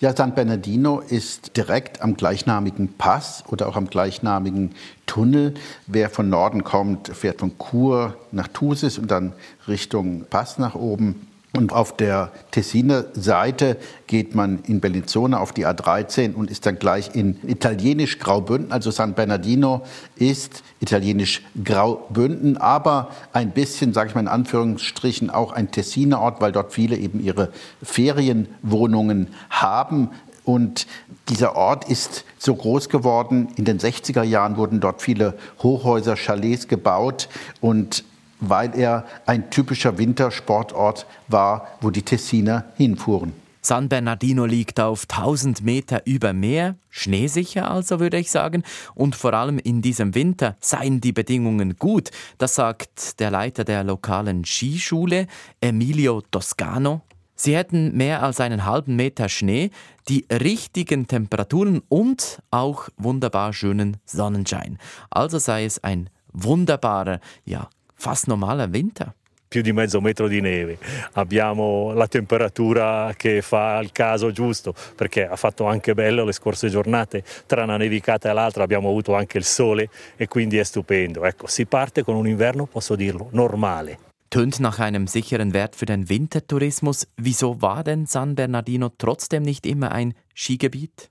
Ja, 0.00 0.14
San 0.14 0.34
Bernardino 0.34 1.00
ist 1.00 1.56
direkt 1.56 2.02
am 2.02 2.16
gleichnamigen 2.16 2.94
Pass 2.94 3.44
oder 3.48 3.68
auch 3.68 3.76
am 3.76 3.88
gleichnamigen 3.88 4.74
Tunnel. 5.06 5.54
Wer 5.86 6.10
von 6.10 6.28
Norden 6.28 6.64
kommt, 6.64 7.08
fährt 7.08 7.40
von 7.40 7.52
Chur 7.58 8.16
nach 8.32 8.48
Thusis 8.48 8.98
und 8.98 9.10
dann 9.10 9.32
Richtung 9.68 10.24
Pass 10.28 10.58
nach 10.58 10.74
oben. 10.74 11.28
Und 11.56 11.72
auf 11.72 11.96
der 11.96 12.32
Tessiner 12.50 13.04
Seite 13.12 13.76
geht 14.08 14.34
man 14.34 14.58
in 14.66 14.80
Bellinzona 14.80 15.38
auf 15.38 15.52
die 15.52 15.64
A13 15.64 16.34
und 16.34 16.50
ist 16.50 16.66
dann 16.66 16.80
gleich 16.80 17.14
in 17.14 17.38
italienisch 17.46 18.18
Graubünden. 18.18 18.72
Also 18.72 18.90
San 18.90 19.14
Bernardino 19.14 19.82
ist 20.16 20.64
italienisch 20.80 21.42
Graubünden, 21.62 22.56
aber 22.56 23.10
ein 23.32 23.52
bisschen, 23.52 23.92
sage 23.92 24.08
ich 24.08 24.14
mal 24.16 24.22
in 24.22 24.28
Anführungsstrichen, 24.28 25.30
auch 25.30 25.52
ein 25.52 25.70
Tessiner 25.70 26.20
Ort, 26.20 26.40
weil 26.40 26.50
dort 26.50 26.72
viele 26.72 26.96
eben 26.96 27.22
ihre 27.22 27.52
Ferienwohnungen 27.84 29.28
haben. 29.48 30.10
Und 30.42 30.88
dieser 31.28 31.54
Ort 31.54 31.88
ist 31.88 32.24
so 32.36 32.56
groß 32.56 32.88
geworden. 32.88 33.48
In 33.54 33.64
den 33.64 33.78
60er 33.78 34.24
Jahren 34.24 34.56
wurden 34.56 34.80
dort 34.80 35.02
viele 35.02 35.34
Hochhäuser, 35.62 36.16
Chalets 36.16 36.66
gebaut 36.66 37.28
und 37.60 38.02
weil 38.48 38.78
er 38.78 39.04
ein 39.26 39.50
typischer 39.50 39.98
Wintersportort 39.98 41.06
war, 41.28 41.68
wo 41.80 41.90
die 41.90 42.02
Tessiner 42.02 42.64
hinfuhren. 42.76 43.32
San 43.66 43.88
Bernardino 43.88 44.44
liegt 44.44 44.78
auf 44.78 45.06
1000 45.08 45.62
Meter 45.62 46.02
über 46.04 46.34
Meer, 46.34 46.76
schneesicher 46.90 47.70
also 47.70 47.98
würde 47.98 48.18
ich 48.18 48.30
sagen, 48.30 48.62
und 48.94 49.16
vor 49.16 49.32
allem 49.32 49.58
in 49.58 49.80
diesem 49.80 50.14
Winter 50.14 50.56
seien 50.60 51.00
die 51.00 51.12
Bedingungen 51.12 51.76
gut. 51.76 52.10
Das 52.36 52.56
sagt 52.56 53.20
der 53.20 53.30
Leiter 53.30 53.64
der 53.64 53.82
lokalen 53.82 54.44
Skischule, 54.44 55.28
Emilio 55.62 56.20
Toscano. 56.30 57.00
Sie 57.36 57.56
hätten 57.56 57.96
mehr 57.96 58.22
als 58.22 58.38
einen 58.38 58.66
halben 58.66 58.96
Meter 58.96 59.30
Schnee, 59.30 59.70
die 60.10 60.26
richtigen 60.30 61.08
Temperaturen 61.08 61.80
und 61.88 62.42
auch 62.50 62.90
wunderbar 62.98 63.54
schönen 63.54 63.96
Sonnenschein. 64.04 64.78
Also 65.08 65.38
sei 65.38 65.64
es 65.64 65.82
ein 65.82 66.10
wunderbarer, 66.34 67.20
ja, 67.46 67.70
fast 68.04 68.26
normaler 68.26 68.68
Winter. 68.68 69.14
più 69.48 69.62
di 69.62 69.72
mezzo 69.72 70.00
metro 70.00 70.26
di 70.26 70.40
neve, 70.40 70.76
abbiamo 71.12 71.92
la 71.94 72.08
temperatura 72.08 73.14
che 73.16 73.40
fa 73.40 73.78
il 73.78 73.92
caso 73.92 74.32
giusto 74.32 74.74
perché 74.96 75.26
ha 75.26 75.36
fatto 75.36 75.64
anche 75.64 75.94
bello 75.94 76.24
le 76.24 76.32
scorse 76.32 76.68
giornate, 76.68 77.22
tra 77.46 77.62
una 77.62 77.76
nevicata 77.76 78.28
e 78.28 78.32
l'altra 78.34 78.64
abbiamo 78.64 78.88
avuto 78.88 79.14
anche 79.14 79.38
il 79.38 79.44
sole 79.44 79.88
e 80.16 80.26
quindi 80.26 80.58
è 80.58 80.64
stupendo. 80.64 81.24
Ecco, 81.24 81.46
si 81.46 81.66
parte 81.66 82.02
con 82.02 82.16
un 82.16 82.26
inverno, 82.26 82.66
posso 82.66 82.96
dirlo, 82.96 83.28
normale. 83.30 83.98
Tönt 84.28 84.58
nach 84.58 84.80
einem 84.80 85.06
sicheren 85.06 85.54
Wert 85.54 85.76
für 85.76 85.86
den 85.86 86.08
Wintertourismus. 86.08 87.06
Wieso 87.16 87.62
war 87.62 87.84
denn 87.84 88.06
San 88.06 88.34
Bernardino 88.34 88.90
trotzdem 88.98 89.44
nicht 89.44 89.64
immer 89.64 89.92
ein 89.92 90.14
Skigebiet? 90.34 91.08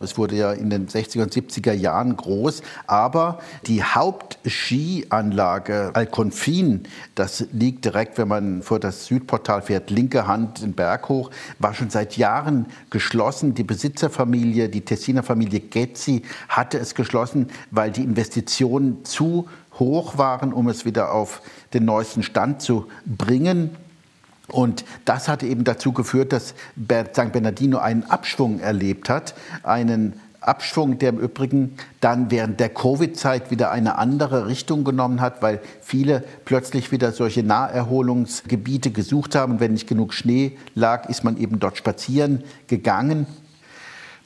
Es 0.00 0.18
wurde 0.18 0.36
ja 0.36 0.52
in 0.52 0.68
den 0.68 0.88
60er 0.88 1.22
und 1.22 1.32
70er 1.32 1.72
Jahren 1.72 2.16
groß, 2.16 2.62
aber 2.86 3.38
die 3.66 3.82
Hauptskianlage 3.82 5.92
Alconfin, 5.94 6.82
das 7.14 7.46
liegt 7.52 7.86
direkt, 7.86 8.18
wenn 8.18 8.28
man 8.28 8.62
vor 8.62 8.78
das 8.78 9.06
Südportal 9.06 9.62
fährt, 9.62 9.90
linke 9.90 10.26
Hand 10.26 10.62
den 10.62 10.74
Berg 10.74 11.08
hoch, 11.08 11.30
war 11.58 11.74
schon 11.74 11.90
seit 11.90 12.16
Jahren 12.16 12.66
geschlossen. 12.90 13.54
Die 13.54 13.64
Besitzerfamilie, 13.64 14.68
die 14.68 14.82
Tessiner 14.82 15.22
Familie 15.22 15.60
Getzi 15.60 16.22
hatte 16.48 16.78
es 16.78 16.94
geschlossen, 16.94 17.48
weil 17.70 17.90
die 17.90 18.02
Investitionen 18.02 19.04
zu 19.04 19.48
hoch 19.78 20.18
waren, 20.18 20.52
um 20.52 20.68
es 20.68 20.84
wieder 20.84 21.12
auf 21.12 21.42
den 21.72 21.84
neuesten 21.84 22.22
Stand 22.22 22.62
zu 22.62 22.86
bringen. 23.04 23.70
Und 24.48 24.84
das 25.04 25.28
hat 25.28 25.42
eben 25.42 25.64
dazu 25.64 25.92
geführt, 25.92 26.32
dass 26.32 26.48
St. 26.48 27.32
Bernardino 27.32 27.78
einen 27.78 28.04
Abschwung 28.04 28.60
erlebt 28.60 29.08
hat, 29.08 29.34
einen 29.62 30.20
Abschwung, 30.40 30.98
der 30.98 31.10
im 31.10 31.18
Übrigen 31.18 31.76
dann 32.00 32.30
während 32.30 32.60
der 32.60 32.68
Covid-Zeit 32.68 33.50
wieder 33.50 33.70
eine 33.70 33.98
andere 33.98 34.46
Richtung 34.46 34.84
genommen 34.84 35.20
hat, 35.20 35.42
weil 35.42 35.60
viele 35.80 36.22
plötzlich 36.44 36.92
wieder 36.92 37.12
solche 37.12 37.42
Naherholungsgebiete 37.42 38.90
gesucht 38.90 39.34
haben. 39.34 39.54
Und 39.54 39.60
wenn 39.60 39.72
nicht 39.72 39.88
genug 39.88 40.14
Schnee 40.14 40.56
lag, 40.74 41.08
ist 41.08 41.24
man 41.24 41.36
eben 41.36 41.58
dort 41.58 41.76
spazieren 41.76 42.44
gegangen. 42.68 43.26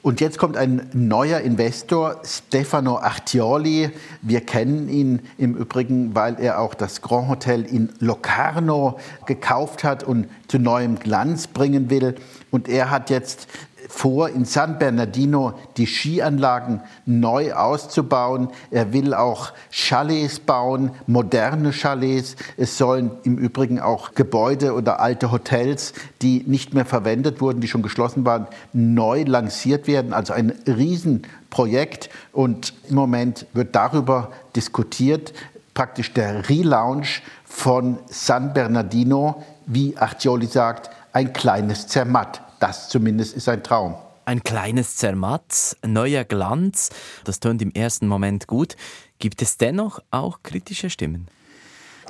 Und 0.02 0.22
jetzt 0.22 0.38
kommt 0.38 0.56
ein 0.56 0.88
neuer 0.94 1.40
Investor, 1.40 2.22
Stefano 2.24 2.98
Artioli. 2.98 3.90
Wir 4.22 4.40
kennen 4.40 4.88
ihn 4.88 5.20
im 5.36 5.54
Übrigen, 5.54 6.14
weil 6.14 6.40
er 6.40 6.60
auch 6.60 6.72
das 6.72 7.02
Grand 7.02 7.28
Hotel 7.28 7.66
in 7.66 7.90
Locarno 7.98 8.98
gekauft 9.26 9.84
hat 9.84 10.02
und 10.02 10.28
zu 10.48 10.58
neuem 10.58 10.98
Glanz 10.98 11.48
bringen 11.48 11.90
will. 11.90 12.14
Und 12.50 12.66
er 12.66 12.90
hat 12.90 13.10
jetzt 13.10 13.46
vor, 13.90 14.28
in 14.28 14.44
San 14.44 14.78
Bernardino 14.78 15.54
die 15.76 15.86
Skianlagen 15.86 16.80
neu 17.06 17.52
auszubauen. 17.52 18.48
Er 18.70 18.92
will 18.92 19.14
auch 19.14 19.52
Chalets 19.70 20.38
bauen, 20.38 20.92
moderne 21.06 21.72
Chalets. 21.72 22.36
Es 22.56 22.78
sollen 22.78 23.10
im 23.24 23.36
Übrigen 23.36 23.80
auch 23.80 24.14
Gebäude 24.14 24.74
oder 24.74 25.00
alte 25.00 25.32
Hotels, 25.32 25.92
die 26.22 26.44
nicht 26.46 26.72
mehr 26.72 26.84
verwendet 26.86 27.40
wurden, 27.40 27.60
die 27.60 27.68
schon 27.68 27.82
geschlossen 27.82 28.24
waren, 28.24 28.46
neu 28.72 29.24
lanciert 29.24 29.88
werden. 29.88 30.14
Also 30.14 30.32
ein 30.34 30.52
Riesenprojekt. 30.66 32.10
Und 32.32 32.72
im 32.88 32.94
Moment 32.94 33.46
wird 33.54 33.74
darüber 33.74 34.30
diskutiert, 34.54 35.34
praktisch 35.74 36.14
der 36.14 36.48
Relaunch 36.48 37.22
von 37.44 37.98
San 38.06 38.54
Bernardino, 38.54 39.42
wie 39.66 39.96
Artioli 39.96 40.46
sagt, 40.46 40.90
ein 41.12 41.32
kleines 41.32 41.88
Zermatt 41.88 42.40
Das 42.60 42.88
zumindest 42.88 43.36
ist 43.36 43.48
ein 43.48 43.64
Traum. 43.64 43.96
Ein 44.26 44.44
kleines 44.44 44.96
Zermatt, 44.96 45.76
neuer 45.84 46.24
Glanz, 46.24 46.90
das 47.24 47.40
tönt 47.40 47.62
im 47.62 47.72
ersten 47.72 48.06
Moment 48.06 48.46
gut. 48.46 48.76
Gibt 49.18 49.42
es 49.42 49.56
dennoch 49.56 50.00
auch 50.10 50.42
kritische 50.44 50.90
Stimmen? 50.90 51.26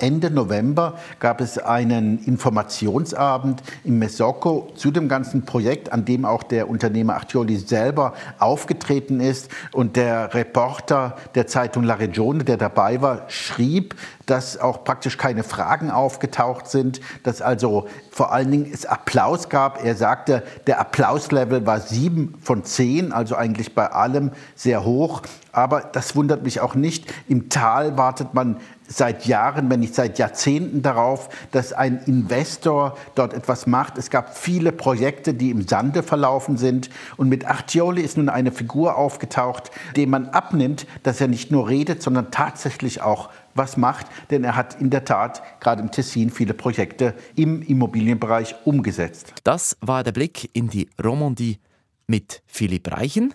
Ende 0.01 0.31
November 0.31 0.95
gab 1.19 1.41
es 1.41 1.57
einen 1.57 2.19
Informationsabend 2.25 3.61
im 3.83 3.99
Mesocco 3.99 4.71
zu 4.75 4.91
dem 4.91 5.07
ganzen 5.07 5.45
Projekt, 5.45 5.93
an 5.93 6.05
dem 6.05 6.25
auch 6.25 6.43
der 6.43 6.69
Unternehmer 6.69 7.15
Artioli 7.15 7.57
selber 7.57 8.13
aufgetreten 8.39 9.19
ist. 9.19 9.49
Und 9.71 9.95
der 9.95 10.33
Reporter 10.33 11.15
der 11.35 11.47
Zeitung 11.47 11.83
La 11.83 11.95
Regione, 11.95 12.43
der 12.43 12.57
dabei 12.57 13.01
war, 13.01 13.29
schrieb, 13.29 13.95
dass 14.25 14.57
auch 14.57 14.83
praktisch 14.83 15.17
keine 15.17 15.43
Fragen 15.43 15.91
aufgetaucht 15.91 16.67
sind, 16.67 17.01
dass 17.23 17.41
also 17.41 17.87
vor 18.09 18.31
allen 18.31 18.49
Dingen 18.49 18.71
es 18.73 18.85
Applaus 18.85 19.49
gab. 19.49 19.83
Er 19.83 19.95
sagte, 19.95 20.43
der 20.67 20.79
Applauslevel 20.79 21.65
war 21.65 21.79
sieben 21.79 22.35
von 22.41 22.63
zehn, 22.63 23.11
also 23.11 23.35
eigentlich 23.35 23.75
bei 23.75 23.91
allem 23.91 24.31
sehr 24.55 24.83
hoch. 24.83 25.21
Aber 25.51 25.81
das 25.81 26.15
wundert 26.15 26.43
mich 26.43 26.59
auch 26.61 26.75
nicht. 26.75 27.11
Im 27.27 27.49
Tal 27.49 27.97
wartet 27.97 28.33
man 28.33 28.57
seit 28.87 29.25
Jahren, 29.25 29.69
wenn 29.69 29.79
nicht 29.79 29.95
seit 29.95 30.19
Jahrzehnten 30.19 30.81
darauf, 30.81 31.29
dass 31.51 31.73
ein 31.73 32.01
Investor 32.05 32.97
dort 33.15 33.33
etwas 33.33 33.67
macht. 33.67 33.97
Es 33.97 34.09
gab 34.09 34.37
viele 34.37 34.71
Projekte, 34.71 35.33
die 35.33 35.49
im 35.49 35.67
Sande 35.67 36.03
verlaufen 36.03 36.57
sind. 36.57 36.89
Und 37.17 37.29
mit 37.29 37.45
Artioli 37.45 38.01
ist 38.01 38.17
nun 38.17 38.29
eine 38.29 38.51
Figur 38.51 38.97
aufgetaucht, 38.97 39.71
dem 39.95 40.09
man 40.09 40.29
abnimmt, 40.29 40.85
dass 41.03 41.21
er 41.21 41.27
nicht 41.27 41.51
nur 41.51 41.69
redet, 41.69 42.01
sondern 42.01 42.31
tatsächlich 42.31 43.01
auch 43.01 43.29
was 43.53 43.77
macht. 43.77 44.07
Denn 44.29 44.43
er 44.43 44.55
hat 44.55 44.79
in 44.79 44.89
der 44.89 45.05
Tat 45.05 45.41
gerade 45.59 45.81
im 45.81 45.91
Tessin 45.91 46.29
viele 46.29 46.53
Projekte 46.53 47.13
im 47.35 47.61
Immobilienbereich 47.61 48.55
umgesetzt. 48.65 49.33
Das 49.43 49.77
war 49.81 50.03
der 50.03 50.11
Blick 50.11 50.49
in 50.53 50.69
die 50.69 50.89
Romandie 51.01 51.59
mit 52.07 52.43
Philipp 52.45 52.91
Reichen. 52.91 53.33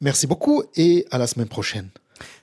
Merci 0.00 0.26
beaucoup 0.26 0.62
et 0.76 1.06
à 1.10 1.16
la 1.16 1.26
semaine 1.26 1.48
prochaine. 1.48 1.90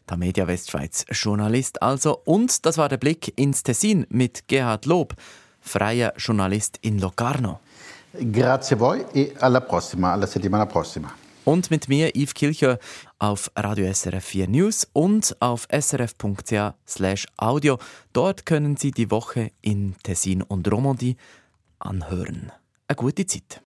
Der 0.09 0.17
Media 0.17 0.47
Westschweiz 0.47 1.05
Journalist 1.11 1.81
also. 1.83 2.19
Und 2.25 2.65
das 2.65 2.77
war 2.77 2.89
der 2.89 2.97
Blick 2.97 3.31
ins 3.35 3.61
Tessin 3.61 4.07
mit 4.09 4.47
Gerhard 4.47 4.85
Lob, 4.85 5.13
freier 5.61 6.13
Journalist 6.17 6.79
in 6.81 6.99
Locarno. 6.99 7.59
Grazie 8.13 8.75
a 8.75 8.79
voi 8.79 9.05
e 9.13 9.33
alla 9.39 9.61
prossima, 9.61 10.11
alla 10.11 10.25
settimana 10.25 10.65
prossima. 10.65 11.13
Und 11.45 11.69
mit 11.69 11.89
mir, 11.89 12.15
Yves 12.15 12.33
Kilcher, 12.33 12.79
auf 13.19 13.51
Radio 13.55 13.91
SRF 13.91 14.23
4 14.23 14.47
News 14.47 14.87
und 14.93 15.35
auf 15.39 15.67
srf.ch 15.69 17.25
audio. 17.37 17.77
Dort 18.13 18.45
können 18.45 18.77
Sie 18.77 18.91
die 18.91 19.11
Woche 19.11 19.51
in 19.61 19.95
Tessin 20.03 20.41
und 20.41 20.71
Romandie 20.71 21.17
anhören. 21.79 22.51
Eine 22.87 22.95
gute 22.95 23.25
Zeit. 23.25 23.61